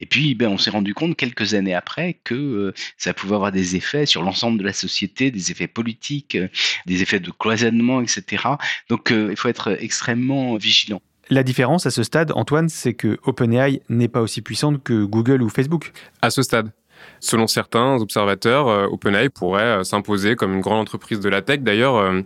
Et 0.00 0.06
puis, 0.06 0.34
ben, 0.34 0.48
on 0.48 0.58
s'est 0.58 0.70
rendu 0.70 0.94
compte 0.94 1.16
quelques 1.16 1.54
années 1.54 1.74
après 1.74 2.18
que 2.24 2.72
ça 2.96 3.12
pouvait 3.14 3.34
avoir 3.34 3.52
des 3.52 3.76
effets 3.76 4.06
sur 4.06 4.22
l'ensemble 4.22 4.58
de 4.58 4.64
la 4.64 4.72
société, 4.72 5.30
des 5.30 5.50
effets 5.50 5.66
politiques, 5.66 6.36
des 6.86 7.02
effets 7.02 7.20
de 7.20 7.30
cloisonnement, 7.30 8.00
etc. 8.00 8.44
Donc, 8.88 9.12
il 9.12 9.36
faut 9.36 9.48
être 9.48 9.71
extrêmement 9.80 10.56
vigilant. 10.56 11.00
La 11.30 11.42
différence 11.42 11.86
à 11.86 11.90
ce 11.90 12.02
stade, 12.02 12.32
Antoine, 12.34 12.68
c'est 12.68 12.94
que 12.94 13.18
OpenAI 13.24 13.80
n'est 13.88 14.08
pas 14.08 14.20
aussi 14.20 14.42
puissante 14.42 14.82
que 14.82 15.04
Google 15.04 15.42
ou 15.42 15.48
Facebook. 15.48 15.92
À 16.20 16.30
ce 16.30 16.42
stade. 16.42 16.70
Selon 17.20 17.46
certains 17.46 17.96
observateurs, 17.96 18.68
euh, 18.68 18.86
OpenAI 18.86 19.28
pourrait 19.28 19.62
euh, 19.62 19.84
s'imposer 19.84 20.36
comme 20.36 20.54
une 20.54 20.60
grande 20.60 20.80
entreprise 20.80 21.20
de 21.20 21.28
la 21.28 21.42
tech. 21.42 21.60
D'ailleurs, 21.60 21.96
euh, 21.96 22.20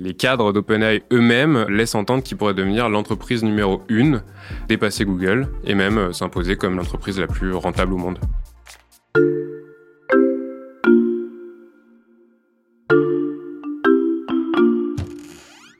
les 0.00 0.14
cadres 0.14 0.52
d'OpenAI 0.52 1.02
eux-mêmes 1.12 1.66
laissent 1.68 1.94
entendre 1.94 2.22
qu'il 2.22 2.36
pourrait 2.36 2.54
devenir 2.54 2.88
l'entreprise 2.88 3.42
numéro 3.42 3.82
une, 3.88 4.22
dépasser 4.68 5.04
Google 5.04 5.48
et 5.64 5.74
même 5.74 6.12
s'imposer 6.12 6.56
comme 6.56 6.76
l'entreprise 6.76 7.18
la 7.18 7.26
plus 7.26 7.54
rentable 7.54 7.94
au 7.94 7.98
monde. 7.98 8.18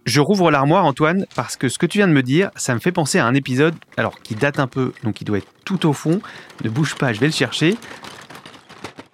Je 0.04 0.20
rouvre 0.20 0.50
l'armoire, 0.50 0.84
Antoine, 0.84 1.26
parce 1.34 1.56
que 1.56 1.68
ce 1.68 1.78
que 1.78 1.86
tu 1.86 1.98
viens 1.98 2.08
de 2.08 2.12
me 2.12 2.22
dire, 2.22 2.50
ça 2.56 2.74
me 2.74 2.80
fait 2.80 2.92
penser 2.92 3.18
à 3.18 3.26
un 3.26 3.34
épisode, 3.34 3.74
alors 3.96 4.20
qui 4.20 4.34
date 4.34 4.58
un 4.58 4.66
peu, 4.66 4.92
donc 5.02 5.22
il 5.22 5.24
doit 5.24 5.38
être 5.38 5.52
tout 5.64 5.86
au 5.86 5.94
fond. 5.94 6.20
Ne 6.62 6.68
bouge 6.68 6.94
pas, 6.96 7.14
je 7.14 7.20
vais 7.20 7.26
le 7.26 7.32
chercher. 7.32 7.76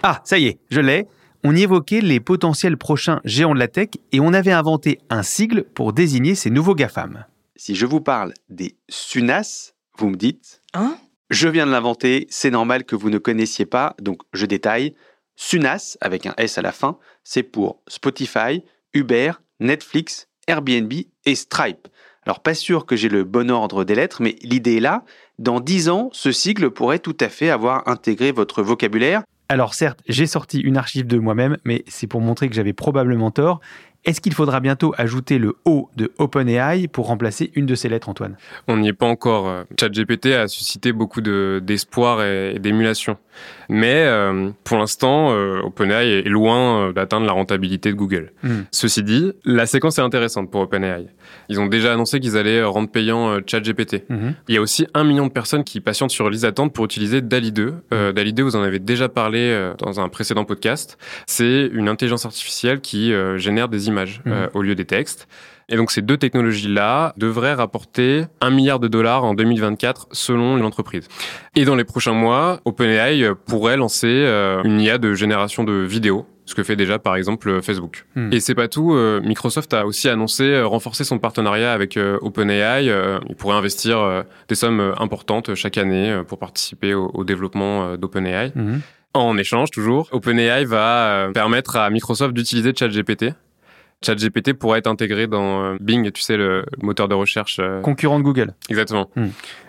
Ah, 0.03 0.21
ça 0.25 0.39
y 0.39 0.47
est, 0.47 0.59
je 0.71 0.81
l'ai. 0.81 1.07
On 1.45 1.55
y 1.55 1.63
évoquait 1.63 2.01
les 2.01 2.19
potentiels 2.19 2.77
prochains 2.77 3.21
géants 3.25 3.55
de 3.55 3.59
la 3.59 3.69
tech 3.69 3.91
et 4.13 4.21
on 4.21 4.33
avait 4.33 4.53
inventé 4.53 4.99
un 5.11 5.23
sigle 5.23 5.63
pour 5.63 5.93
désigner 5.93 6.35
ces 6.35 6.51
nouveaux 6.51 6.75
GAFAM. 6.75 7.25
Si 7.55 7.77
je 7.77 7.87
vous 7.87 8.01
parle 8.01 8.35
des 8.49 8.77
SUNAS, 8.89 9.75
vous 9.97 10.11
me 10.11 10.17
dites 10.17 10.61
Hein? 10.75 10.97
Je 11.31 11.47
viens 11.49 11.67
de 11.67 11.71
l'inventer, 11.71 12.27
c'est 12.31 12.51
normal 12.51 12.85
que 12.85 12.97
vous 12.97 13.11
ne 13.11 13.19
connaissiez 13.19 13.65
pas, 13.65 13.95
donc 14.01 14.23
je 14.33 14.45
détaille. 14.45 14.95
SUNAS, 15.37 15.97
avec 16.01 16.27
un 16.27 16.35
S 16.37 16.59
à 16.59 16.63
la 16.63 16.73
fin, 16.73 16.99
c'est 17.23 17.45
pour 17.45 17.81
Spotify, 17.87 18.65
Uber, 18.93 19.33
Netflix, 19.61 20.27
Airbnb 20.51 20.93
et 21.27 21.35
Stripe. 21.37 21.87
Alors 22.27 22.41
pas 22.41 22.55
sûr 22.55 22.85
que 22.85 22.97
j'ai 22.97 23.09
le 23.09 23.23
bon 23.23 23.51
ordre 23.51 23.85
des 23.85 23.95
lettres, 23.95 24.21
mais 24.21 24.37
l'idée 24.43 24.77
est 24.77 24.81
là. 24.81 25.05
Dans 25.39 25.61
10 25.61 25.89
ans, 25.89 26.11
ce 26.13 26.33
sigle 26.33 26.71
pourrait 26.71 26.99
tout 26.99 27.17
à 27.21 27.29
fait 27.29 27.51
avoir 27.51 27.87
intégré 27.89 28.33
votre 28.33 28.63
vocabulaire. 28.63 29.23
Alors 29.49 29.75
certes, 29.75 30.01
j'ai 30.09 30.27
sorti 30.27 30.61
une 30.61 30.77
archive 30.77 31.07
de 31.07 31.19
moi-même, 31.19 31.57
mais 31.65 31.85
c'est 31.87 32.07
pour 32.07 32.21
montrer 32.21 32.49
que 32.49 32.55
j'avais 32.55 32.73
probablement 32.73 33.31
tort. 33.31 33.61
Est-ce 34.05 34.21
qu'il 34.21 34.35
faudra 34.35 34.61
bientôt 34.61 34.95
ajouter 34.97 35.39
le 35.39 35.57
O 35.65 35.91
de 35.97 36.13
OpenAI 36.19 36.89
pour 36.89 37.07
remplacer 37.07 37.51
une 37.55 37.67
de 37.67 37.75
ces 37.75 37.89
lettres, 37.89 38.09
Antoine? 38.09 38.37
On 38.67 38.79
n'y 38.79 38.89
est 38.89 38.93
pas 38.95 39.07
encore. 39.07 39.65
ChatGPT 39.79 40.27
a 40.27 40.49
suscité 40.49 40.93
beaucoup 40.93 41.21
d'espoir 41.21 42.23
et 42.23 42.59
d'émulation. 42.59 43.19
Mais 43.69 44.05
euh, 44.05 44.51
pour 44.65 44.79
l'instant, 44.79 45.31
euh, 45.31 45.61
OpenAI 45.63 46.11
est 46.11 46.29
loin 46.29 46.89
euh, 46.89 46.93
d'atteindre 46.93 47.27
la 47.27 47.33
rentabilité 47.33 47.91
de 47.91 47.97
Google. 47.97 48.33
Hmm. 48.43 48.63
Ceci 48.73 49.03
dit, 49.03 49.33
la 49.45 49.67
séquence 49.67 49.99
est 49.99 50.03
intéressante 50.03 50.51
pour 50.51 50.63
OpenAI. 50.63 51.07
Ils 51.49 51.61
ont 51.61 51.67
déjà 51.67 51.93
annoncé 51.93 52.19
qu'ils 52.19 52.37
allaient 52.37 52.65
rendre 52.65 52.91
payant 52.91 53.39
ChatGPT. 53.47 54.05
Hmm. 54.09 54.33
Il 54.49 54.55
y 54.55 54.59
a 54.59 54.61
aussi 54.61 54.87
un 54.95 55.05
million 55.05 55.27
de 55.27 55.33
personnes 55.33 55.63
qui 55.63 55.81
patientent 55.81 56.11
sur 56.11 56.29
liste 56.31 56.43
d'attente 56.43 56.73
pour 56.73 56.85
utiliser 56.85 57.21
DALI 57.21 57.53
2. 57.53 57.75
Euh, 57.93 58.13
DALI 58.13 58.33
2, 58.33 58.43
vous 58.43 58.57
en 58.57 58.63
avez 58.63 58.81
déjà 58.81 59.09
parlé 59.09 59.71
dans 59.79 60.01
un 60.01 60.09
précédent 60.09 60.45
podcast. 60.45 60.99
C'est 61.27 61.71
une 61.73 61.89
intelligence 61.89 62.27
artificielle 62.27 62.81
qui 62.81 63.13
génère 63.37 63.69
des 63.69 63.89
images 63.91 64.23
hmm. 64.25 64.49
au 64.55 64.63
lieu 64.63 64.75
des 64.75 64.85
textes. 64.87 65.29
Et 65.71 65.77
donc 65.77 65.93
ces 65.93 66.03
deux 66.03 66.17
technologies-là 66.17 67.15
devraient 67.17 67.55
rapporter 67.55 68.25
un 68.41 68.51
milliard 68.51 68.81
de 68.81 68.89
dollars 68.89 69.25
en 69.25 69.35
2024 69.35 70.09
selon 70.11 70.57
l'entreprise. 70.57 71.07
Et 71.55 71.65
dans 71.65 71.77
les 71.77 71.85
prochains 71.85 72.13
mois, 72.13 72.61
OpenAI 72.65 73.31
pourrait 73.47 73.77
lancer 73.77 74.09
euh, 74.09 74.63
une 74.65 74.81
IA 74.81 74.99
de 74.99 75.15
génération 75.15 75.65
de 75.65 75.73
vidéos 75.73 76.27
ce 76.47 76.57
que 76.57 76.65
fait 76.65 76.75
déjà 76.75 76.99
par 76.99 77.15
exemple 77.15 77.63
Facebook. 77.63 78.07
Hmm. 78.17 78.33
Et 78.33 78.41
c'est 78.41 78.57
pas 78.57 78.67
tout, 78.67 78.93
euh, 78.93 79.21
Microsoft 79.23 79.73
a 79.73 79.87
aussi 79.87 80.09
annoncé 80.09 80.43
euh, 80.43 80.67
renforcer 80.67 81.05
son 81.05 81.21
partenariat 81.21 81.73
avec 81.73 81.97
OpenAI. 81.97 82.87
il 83.29 83.37
pourrait 83.37 83.55
investir 83.55 84.25
des 84.49 84.57
sommes 84.57 84.95
importantes 84.99 85.55
chaque 85.55 85.79
année 85.79 86.23
pour 86.27 86.41
participer 86.41 86.93
au, 86.93 87.23
développement 87.23 87.97
d'OpenAI. 87.97 88.51
Hmm. 88.57 88.79
En 89.15 89.39
échange, 89.39 89.71
toujours, 89.71 90.09
OpenAI 90.11 90.65
va 90.65 91.29
permettre 91.33 91.77
à 91.77 91.89
Microsoft 91.91 92.35
d'utiliser 92.35 92.73
ChatGPT 92.77 93.35
ChatGPT 94.05 94.55
pourrait 94.55 94.79
être 94.79 94.87
intégré 94.87 95.27
dans 95.27 95.63
euh, 95.63 95.77
Bing, 95.81 96.11
tu 96.13 96.23
sais, 96.23 96.37
le 96.37 96.65
moteur 96.83 97.09
de 97.09 97.15
recherche. 97.15 97.59
Euh, 97.61 97.81
Concurrent 97.81 98.19
de 98.19 98.25
Google. 98.25 98.55
Exactement. 98.69 99.11
Hmm. 99.17 99.29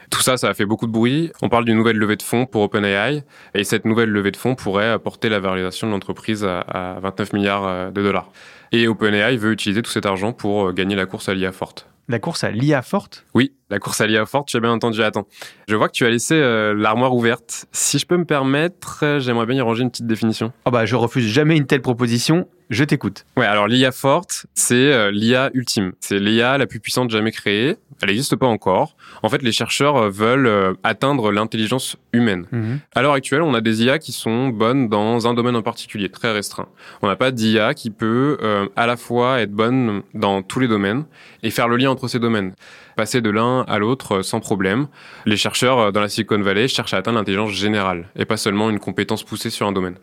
Tout 0.10 0.22
ça, 0.22 0.36
ça 0.38 0.50
a 0.50 0.54
fait 0.54 0.66
beaucoup 0.66 0.88
de 0.88 0.92
bruit. 0.92 1.32
On 1.42 1.50
parle 1.50 1.66
d'une 1.66 1.78
nouvelle 1.78 1.98
levée 1.98 2.18
de 2.18 2.22
fonds 2.22 2.46
pour 2.46 2.64
OpenAI. 2.64 3.24
Et 3.56 3.64
cette 3.64 3.86
nouvelle 3.86 4.10
levée 4.10 4.32
de 4.32 4.38
fonds 4.38 4.56
pourrait 4.56 4.90
apporter 4.90 5.30
la 5.30 5.40
valorisation 5.40 5.88
de 5.88 5.94
l'entreprise 5.94 6.44
à 6.44 6.98
29 7.02 7.34
milliards 7.34 7.66
euh, 7.66 7.92
de 7.92 8.02
dollars. 8.02 8.30
Et 8.74 8.88
OpenAI 8.88 9.38
veut 9.38 9.52
utiliser 9.52 9.82
tout 9.82 9.92
cet 9.92 10.06
argent 10.06 10.34
pour 10.34 10.74
gagner 10.74 10.96
la 10.96 11.06
course 11.06 11.30
à 11.30 11.34
l'IA 11.34 11.52
forte. 11.52 11.88
La 12.08 12.20
course 12.20 12.44
à 12.44 12.52
l'IA 12.52 12.82
forte? 12.82 13.26
Oui, 13.34 13.54
la 13.72 13.80
course 13.80 14.02
à 14.02 14.08
l'IA 14.08 14.26
forte, 14.26 14.50
tu 14.50 14.58
as 14.58 14.60
bien 14.60 14.72
entendu. 14.72 15.02
Attends, 15.02 15.28
je 15.68 15.76
vois 15.76 15.88
que 15.88 15.94
tu 15.94 16.06
as 16.06 16.10
laissé 16.10 16.40
l'armoire 16.76 17.16
ouverte. 17.16 17.66
Si 17.72 17.98
je 17.98 18.06
peux 18.06 18.18
me 18.18 18.26
permettre, 18.26 19.18
j'aimerais 19.20 19.48
bien 19.48 19.56
y 19.56 19.62
ranger 19.62 19.84
une 19.84 19.90
petite 19.90 20.06
définition. 20.06 20.52
Oh 20.66 20.72
bah, 20.72 20.86
je 20.86 20.96
refuse 20.96 21.28
jamais 21.28 21.58
une 21.58 21.66
telle 21.66 21.82
proposition. 21.82 22.48
Je 22.72 22.86
t'écoute. 22.86 23.26
Ouais, 23.36 23.46
alors 23.46 23.68
l'IA 23.68 23.92
forte, 23.92 24.46
c'est 24.54 24.94
euh, 24.94 25.12
l'IA 25.12 25.52
ultime. 25.54 25.92
C'est 26.00 26.20
l'IA 26.20 26.58
la 26.58 26.68
plus 26.68 26.80
puissante 26.80 27.10
jamais 27.10 27.34
créée. 27.34 27.76
Elle 28.02 28.08
n'existe 28.08 28.38
pas 28.38 28.48
encore. 28.48 28.96
En 29.24 29.30
fait, 29.30 29.42
les 29.42 29.52
chercheurs 29.52 29.98
euh, 29.98 30.10
veulent 30.10 30.48
euh, 30.48 30.74
atteindre 30.82 31.34
l'intelligence 31.34 31.98
humaine. 32.14 32.46
Mhm. 32.54 32.80
À 32.96 33.02
l'heure 33.02 33.12
actuelle, 33.12 33.42
on 33.42 33.54
a 33.54 33.60
des 33.60 33.84
IA 33.84 34.00
qui 34.00 34.14
sont 34.14 34.48
bonnes 34.48 34.88
dans 34.88 35.28
un 35.28 35.34
domaine 35.34 35.58
en 35.58 35.62
particulier, 35.62 36.08
très 36.08 36.32
restreint. 36.32 36.70
On 37.02 37.08
n'a 37.08 37.18
pas 37.18 37.32
d'IA 37.32 37.74
qui 37.74 37.90
peut 37.90 38.38
à 38.78 38.88
la 38.88 38.96
fois 38.96 39.42
être 39.42 39.52
bonne 39.52 40.02
dans 40.14 40.42
tous 40.42 40.62
les 40.62 40.70
domaines 40.70 41.04
et 41.44 41.50
faire 41.50 41.68
le 41.68 41.76
lien 41.76 41.90
entre 41.90 42.08
ces 42.08 42.20
domaines. 42.20 42.54
Passer 42.96 43.20
de 43.20 43.30
l'un 43.30 43.61
à 43.68 43.80
l'autre 43.80 44.22
sans 44.22 44.40
problème. 44.40 44.88
Les 45.26 45.38
chercheurs 45.38 45.92
dans 45.92 46.02
la 46.02 46.10
Silicon 46.10 46.40
Valley 46.42 46.68
cherchent 46.68 46.94
à 46.94 46.98
atteindre 46.98 47.18
l'intelligence 47.18 47.52
générale 47.52 48.10
et 48.16 48.26
pas 48.26 48.38
seulement 48.38 48.70
une 48.70 48.80
compétence 48.80 49.24
poussée 49.24 49.50
sur 49.50 49.68
un 49.68 49.72
domaine. 49.72 49.96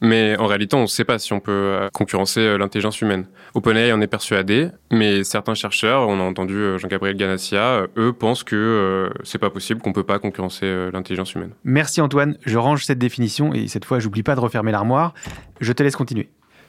Mais 0.00 0.36
en 0.38 0.46
réalité, 0.46 0.76
on 0.76 0.82
ne 0.82 0.86
sait 0.86 1.04
pas 1.04 1.18
si 1.18 1.32
on 1.32 1.40
peut 1.40 1.52
euh, 1.52 1.88
concurrencer 1.92 2.40
euh, 2.40 2.58
l'intelligence 2.58 3.00
humaine. 3.00 3.26
OpenAI 3.54 3.92
en 3.92 4.00
est 4.00 4.06
persuadé, 4.06 4.68
mais 4.90 5.24
certains 5.24 5.54
chercheurs, 5.54 6.08
on 6.08 6.20
a 6.20 6.22
entendu 6.22 6.54
euh, 6.54 6.78
Jean-Gabriel 6.78 7.16
Ganassia, 7.16 7.86
eux 7.96 8.12
pensent 8.12 8.44
que 8.44 9.10
c'est 9.24 9.38
pas 9.38 9.50
possible, 9.50 9.80
qu'on 9.80 9.92
peut 9.92 10.02
pas 10.02 10.18
concurrencer 10.18 10.90
l'intelligence 10.92 11.34
humaine. 11.34 11.52
Merci 11.64 12.00
Antoine, 12.00 12.36
je 12.44 12.58
range 12.58 12.84
cette 12.84 12.98
définition 12.98 13.54
et 13.54 13.68
cette 13.68 13.84
fois, 13.84 13.98
j'oublie 13.98 14.22
pas 14.22 14.34
de 14.34 14.40
refermer 14.40 14.72
l'armoire. 14.72 15.14
Je 15.60 15.72
te 15.72 15.82
laisse 15.82 15.96
continuer. 15.96 16.28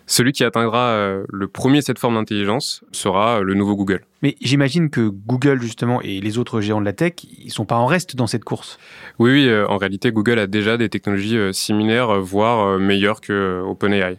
Celui 0.10 0.32
qui 0.32 0.46
atteindra 0.46 0.88
euh, 0.88 1.26
le 1.32 1.48
premier 1.48 1.82
cette 1.82 2.00
forme 2.00 2.16
d'intelligence 2.16 2.84
sera 2.94 3.42
le 3.42 3.54
nouveau 3.54 3.76
Google. 3.76 4.06
Mais 4.22 4.38
j'imagine 4.42 4.90
que 4.90 5.02
Google, 5.02 5.62
justement, 5.62 6.02
et 6.02 6.22
les 6.22 6.38
autres 6.38 6.62
géants 6.62 6.80
de 6.80 6.86
la 6.86 6.94
tech, 6.94 7.14
ils 7.44 7.52
sont 7.52 7.66
pas 7.66 7.76
en 7.76 7.86
reste 7.86 8.16
dans 8.16 8.26
cette 8.26 8.46
course. 8.46 8.80
Oui, 9.20 9.32
oui 9.32 9.50
euh, 9.50 9.68
en 9.68 9.78
réalité, 9.78 10.12
Google 10.12 10.40
a 10.40 10.48
déjà 10.48 10.78
des 10.78 10.88
technologies 10.88 11.38
euh, 11.38 11.52
similaires, 11.52 12.22
voire 12.22 12.80
meilleures 12.80 13.20
que 13.20 13.62
OpenAI. 13.66 14.18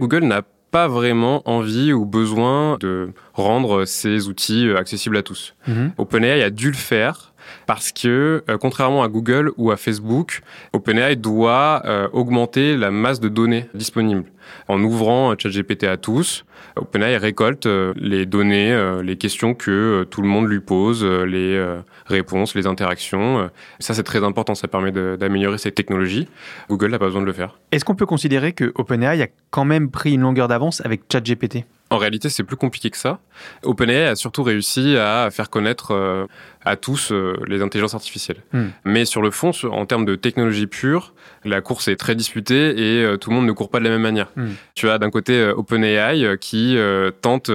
Google 0.00 0.24
n'a 0.24 0.42
pas 0.72 0.88
vraiment 0.88 1.48
envie 1.48 1.92
ou 1.92 2.04
besoin 2.04 2.76
de 2.80 3.12
rendre 3.32 3.84
ses 3.84 4.28
outils 4.28 4.68
accessibles 4.76 5.16
à 5.16 5.22
tous. 5.22 5.54
Mhm. 5.66 5.92
OpenAI 5.98 6.42
a 6.42 6.50
dû 6.50 6.66
le 6.66 6.76
faire 6.76 7.27
Parce 7.66 7.92
que, 7.92 8.42
euh, 8.48 8.58
contrairement 8.58 9.02
à 9.02 9.08
Google 9.08 9.52
ou 9.56 9.70
à 9.70 9.76
Facebook, 9.76 10.40
OpenAI 10.72 11.16
doit 11.16 11.82
euh, 11.84 12.08
augmenter 12.12 12.76
la 12.76 12.90
masse 12.90 13.20
de 13.20 13.28
données 13.28 13.66
disponibles. 13.74 14.24
En 14.68 14.82
ouvrant 14.82 15.34
ChatGPT 15.36 15.84
à 15.84 15.96
tous, 15.96 16.44
OpenAI 16.76 17.18
récolte 17.18 17.66
les 17.96 18.24
données, 18.24 19.00
les 19.02 19.16
questions 19.16 19.52
que 19.52 20.04
tout 20.10 20.22
le 20.22 20.28
monde 20.28 20.48
lui 20.48 20.60
pose, 20.60 21.04
les 21.04 21.62
réponses, 22.06 22.54
les 22.54 22.66
interactions. 22.66 23.50
Ça, 23.78 23.92
c'est 23.92 24.04
très 24.04 24.24
important, 24.24 24.54
ça 24.54 24.66
permet 24.66 24.90
d'améliorer 24.90 25.58
cette 25.58 25.74
technologie. 25.74 26.28
Google 26.70 26.92
n'a 26.92 26.98
pas 26.98 27.06
besoin 27.06 27.20
de 27.20 27.26
le 27.26 27.34
faire. 27.34 27.58
Est-ce 27.72 27.84
qu'on 27.84 27.94
peut 27.94 28.06
considérer 28.06 28.54
que 28.54 28.72
OpenAI 28.74 29.22
a 29.22 29.26
quand 29.50 29.66
même 29.66 29.90
pris 29.90 30.14
une 30.14 30.22
longueur 30.22 30.48
d'avance 30.48 30.80
avec 30.82 31.02
ChatGPT? 31.12 31.64
En 31.90 31.96
réalité, 31.96 32.28
c'est 32.28 32.44
plus 32.44 32.56
compliqué 32.56 32.90
que 32.90 32.98
ça. 32.98 33.18
OpenAI 33.62 34.08
a 34.08 34.16
surtout 34.16 34.42
réussi 34.42 34.96
à 34.98 35.30
faire 35.30 35.48
connaître 35.48 35.92
euh, 35.92 36.26
à 36.64 36.76
tous 36.76 37.12
euh, 37.12 37.34
les 37.46 37.62
intelligences 37.62 37.94
artificielles. 37.94 38.42
Hmm. 38.52 38.66
Mais 38.84 39.06
sur 39.06 39.22
le 39.22 39.30
fond, 39.30 39.52
en 39.70 39.86
termes 39.86 40.04
de 40.04 40.14
technologie 40.14 40.66
pure, 40.66 41.14
la 41.44 41.62
course 41.62 41.88
est 41.88 41.96
très 41.96 42.14
disputée 42.14 42.78
et 42.78 43.02
euh, 43.02 43.16
tout 43.16 43.30
le 43.30 43.36
monde 43.36 43.46
ne 43.46 43.52
court 43.52 43.70
pas 43.70 43.78
de 43.78 43.84
la 43.84 43.90
même 43.90 44.02
manière. 44.02 44.28
Hmm. 44.36 44.50
Tu 44.74 44.90
as 44.90 44.98
d'un 44.98 45.10
côté 45.10 45.50
OpenAI 45.56 46.36
qui 46.38 46.76
tente 47.22 47.50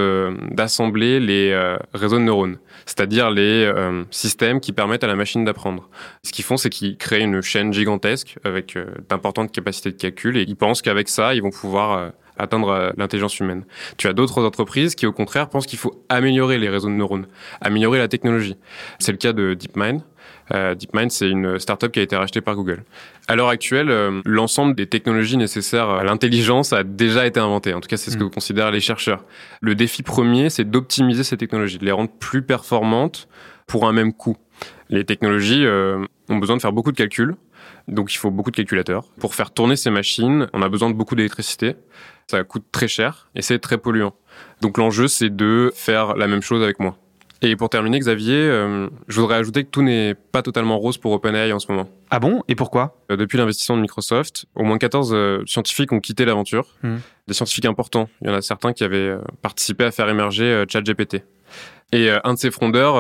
d'assembler 0.52 1.20
les 1.20 1.78
réseaux 1.94 2.18
de 2.18 2.24
neurones, 2.24 2.58
c'est-à-dire 2.86 3.30
les 3.30 3.72
systèmes 4.12 4.60
qui 4.60 4.74
permettent 4.74 5.04
à 5.04 5.08
la 5.08 5.16
machine 5.16 5.46
d'apprendre. 5.46 5.90
Ce 6.24 6.32
qu'ils 6.32 6.46
font, 6.46 6.58
c'est 6.58 6.70
qu'ils 6.70 6.98
créent 6.98 7.22
une 7.22 7.42
chaîne 7.42 7.72
gigantesque 7.72 8.38
avec 8.44 8.78
d'importantes 9.10 9.52
capacités 9.52 9.92
de 9.92 9.98
calcul 9.98 10.38
et 10.38 10.44
ils 10.48 10.56
pensent 10.56 10.82
qu'avec 10.82 11.08
ça, 11.08 11.34
ils 11.36 11.42
vont 11.42 11.52
pouvoir 11.52 12.12
atteindre 12.38 12.70
euh, 12.70 12.90
l'intelligence 12.98 13.40
humaine. 13.40 13.64
Tu 13.98 14.08
as 14.08 14.14
d'autres 14.14 14.44
entreprises 14.44 14.96
qui, 14.96 15.06
au 15.06 15.12
contraire, 15.12 15.50
pensent 15.50 15.66
qu'il 15.66 15.80
faut 15.80 16.04
améliorer 16.10 16.58
les 16.58 16.70
réseaux 16.70 16.90
de 16.90 16.94
neurones, 16.94 17.28
améliorer 17.62 18.00
la 18.00 18.08
technologie. 18.08 18.58
C'est 19.00 19.12
le 19.12 19.18
cas 19.18 19.34
de 19.34 19.54
DeepMind. 19.54 20.02
Euh, 20.54 20.76
DeepMind, 20.76 21.12
c'est 21.12 21.30
une 21.30 21.58
startup 21.60 21.92
qui 21.92 22.00
a 22.00 22.04
été 22.04 22.16
rachetée 22.16 22.42
par 22.42 22.56
Google. 22.56 22.84
À 23.28 23.36
l'heure 23.36 23.50
actuelle, 23.50 23.90
euh, 23.90 24.22
l'ensemble 24.26 24.76
des 24.76 24.88
technologies 24.88 25.38
nécessaires 25.38 25.90
à 25.90 26.04
l'intelligence 26.04 26.74
a 26.74 26.84
déjà 26.84 27.26
été 27.26 27.40
inventé. 27.40 27.74
En 27.74 27.82
tout 27.82 27.88
cas, 27.88 27.98
c'est 27.98 28.12
ce 28.12 28.18
que 28.18 28.24
mm. 28.24 28.32
considèrent 28.32 28.72
les 28.72 28.82
chercheurs. 28.82 29.24
Le 29.62 29.76
défi 29.76 30.04
premier, 30.04 30.50
c'est 30.50 30.70
d'optimiser 30.70 31.24
ces 31.24 31.38
technologies, 31.38 31.78
de 31.78 31.86
les 31.86 31.92
rendre 31.92 32.12
plus 32.20 32.42
performantes 32.42 33.28
pour 33.68 33.88
un 33.88 33.94
même 33.94 34.14
coût. 34.14 34.38
Les 34.94 35.06
technologies 35.06 35.66
ont 36.30 36.38
besoin 36.38 36.56
de 36.56 36.62
faire 36.62 36.72
beaucoup 36.72 36.92
de 36.92 36.98
calculs, 36.98 37.36
donc 37.88 38.14
il 38.14 38.18
faut 38.18 38.30
beaucoup 38.30 38.52
de 38.52 38.56
calculateurs. 38.56 39.06
Pour 39.20 39.34
faire 39.34 39.52
tourner 39.52 39.76
ces 39.76 39.90
machines, 39.90 40.48
on 40.54 40.62
a 40.62 40.70
besoin 40.70 40.92
de 40.92 40.96
beaucoup 40.96 41.16
d'électricité. 41.16 41.76
Ça 42.28 42.44
coûte 42.44 42.66
très 42.72 42.88
cher 42.88 43.28
et 43.34 43.42
c'est 43.42 43.58
très 43.58 43.80
polluant. 43.80 44.14
Donc 44.62 44.78
l'enjeu, 44.78 45.08
c'est 45.08 45.36
de 45.36 45.72
faire 45.74 46.16
la 46.16 46.28
même 46.28 46.44
chose 46.44 46.62
avec 46.62 46.80
moi. 46.80 46.96
Et 47.46 47.58
pour 47.58 47.70
terminer, 47.70 48.00
Xavier, 48.00 48.38
euh, 48.38 48.88
je 49.10 49.20
voudrais 49.20 49.36
ajouter 49.36 49.66
que 49.66 49.70
tout 49.70 49.82
n'est 49.82 50.14
pas 50.14 50.42
totalement 50.42 50.78
rose 50.78 50.98
pour 50.98 51.12
OpenAI 51.12 51.52
en 51.52 51.60
ce 51.60 51.70
moment. 51.70 51.90
Ah 52.10 52.20
bon? 52.20 52.42
Et 52.48 52.56
pourquoi? 52.56 52.96
Euh, 53.12 53.18
Depuis 53.18 53.38
l'investissement 53.38 53.76
de 53.76 53.82
Microsoft, 53.82 54.46
au 54.56 54.64
moins 54.64 54.78
14 54.78 55.12
euh, 55.14 55.44
scientifiques 55.46 55.92
ont 55.92 56.00
quitté 56.00 56.24
l'aventure. 56.24 56.68
Hmm. 56.84 56.98
Des 57.28 57.34
scientifiques 57.34 57.66
importants. 57.66 58.08
Il 58.22 58.30
y 58.30 58.32
en 58.32 58.34
a 58.34 58.42
certains 58.42 58.72
qui 58.72 58.86
avaient 58.86 59.18
participé 59.42 59.84
à 59.84 59.92
faire 59.92 60.08
émerger 60.08 60.64
ChatGPT. 60.70 61.24
Et 61.94 62.10
un 62.10 62.34
de 62.34 62.40
ces 62.40 62.50
frondeurs 62.50 62.96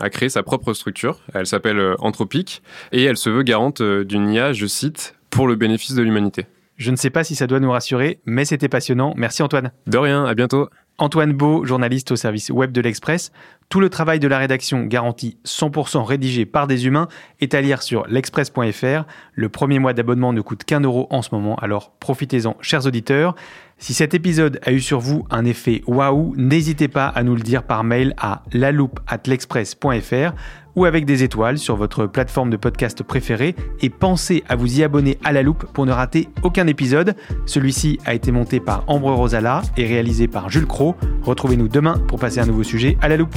a 0.00 0.10
créé 0.10 0.30
sa 0.30 0.42
propre 0.42 0.72
structure. 0.72 1.20
Elle 1.34 1.46
s'appelle 1.46 1.94
Anthropic 1.98 2.62
et 2.90 3.04
elle 3.04 3.18
se 3.18 3.28
veut 3.28 3.42
garante 3.42 3.82
d'une 3.82 4.32
IA, 4.32 4.54
je 4.54 4.66
cite, 4.66 5.16
pour 5.28 5.46
le 5.46 5.54
bénéfice 5.54 5.94
de 5.94 6.02
l'humanité. 6.02 6.46
Je 6.78 6.90
ne 6.90 6.96
sais 6.96 7.10
pas 7.10 7.24
si 7.24 7.34
ça 7.34 7.46
doit 7.46 7.60
nous 7.60 7.70
rassurer, 7.70 8.20
mais 8.24 8.46
c'était 8.46 8.70
passionnant. 8.70 9.12
Merci 9.16 9.42
Antoine. 9.42 9.70
De 9.86 9.98
rien, 9.98 10.24
à 10.24 10.34
bientôt. 10.34 10.68
Antoine 10.98 11.32
Beau, 11.32 11.64
journaliste 11.64 12.10
au 12.12 12.16
service 12.16 12.50
web 12.50 12.72
de 12.72 12.80
l'Express. 12.80 13.32
Tout 13.72 13.80
le 13.80 13.88
travail 13.88 14.20
de 14.20 14.28
la 14.28 14.36
rédaction 14.36 14.84
garanti 14.84 15.38
100% 15.46 16.04
rédigé 16.04 16.44
par 16.44 16.66
des 16.66 16.84
humains 16.84 17.08
est 17.40 17.54
à 17.54 17.62
lire 17.62 17.82
sur 17.82 18.06
l'express.fr. 18.06 19.06
Le 19.32 19.48
premier 19.48 19.78
mois 19.78 19.94
d'abonnement 19.94 20.34
ne 20.34 20.42
coûte 20.42 20.64
qu'un 20.64 20.80
euro 20.80 21.06
en 21.08 21.22
ce 21.22 21.30
moment, 21.32 21.54
alors 21.54 21.90
profitez-en, 21.98 22.54
chers 22.60 22.84
auditeurs. 22.84 23.34
Si 23.78 23.94
cet 23.94 24.12
épisode 24.12 24.60
a 24.62 24.72
eu 24.72 24.80
sur 24.80 25.00
vous 25.00 25.24
un 25.30 25.46
effet 25.46 25.80
waouh, 25.86 26.34
n'hésitez 26.36 26.88
pas 26.88 27.06
à 27.06 27.22
nous 27.22 27.34
le 27.34 27.40
dire 27.40 27.62
par 27.62 27.82
mail 27.82 28.14
à 28.18 28.42
l'express.fr 28.52 30.34
ou 30.76 30.84
avec 30.84 31.06
des 31.06 31.22
étoiles 31.22 31.56
sur 31.56 31.76
votre 31.76 32.06
plateforme 32.06 32.50
de 32.50 32.58
podcast 32.58 33.02
préférée 33.02 33.56
et 33.80 33.88
pensez 33.88 34.44
à 34.50 34.56
vous 34.56 34.80
y 34.80 34.84
abonner 34.84 35.16
à 35.24 35.32
la 35.32 35.42
loupe 35.42 35.64
pour 35.72 35.86
ne 35.86 35.92
rater 35.92 36.28
aucun 36.42 36.66
épisode. 36.66 37.16
Celui-ci 37.46 37.98
a 38.04 38.12
été 38.12 38.32
monté 38.32 38.60
par 38.60 38.84
Ambre 38.86 39.12
Rosala 39.12 39.62
et 39.78 39.86
réalisé 39.86 40.28
par 40.28 40.50
Jules 40.50 40.66
Cro. 40.66 40.94
Retrouvez-nous 41.22 41.68
demain 41.68 41.98
pour 42.06 42.18
passer 42.18 42.40
un 42.40 42.46
nouveau 42.46 42.64
sujet 42.64 42.98
à 43.00 43.08
la 43.08 43.16
loupe. 43.16 43.36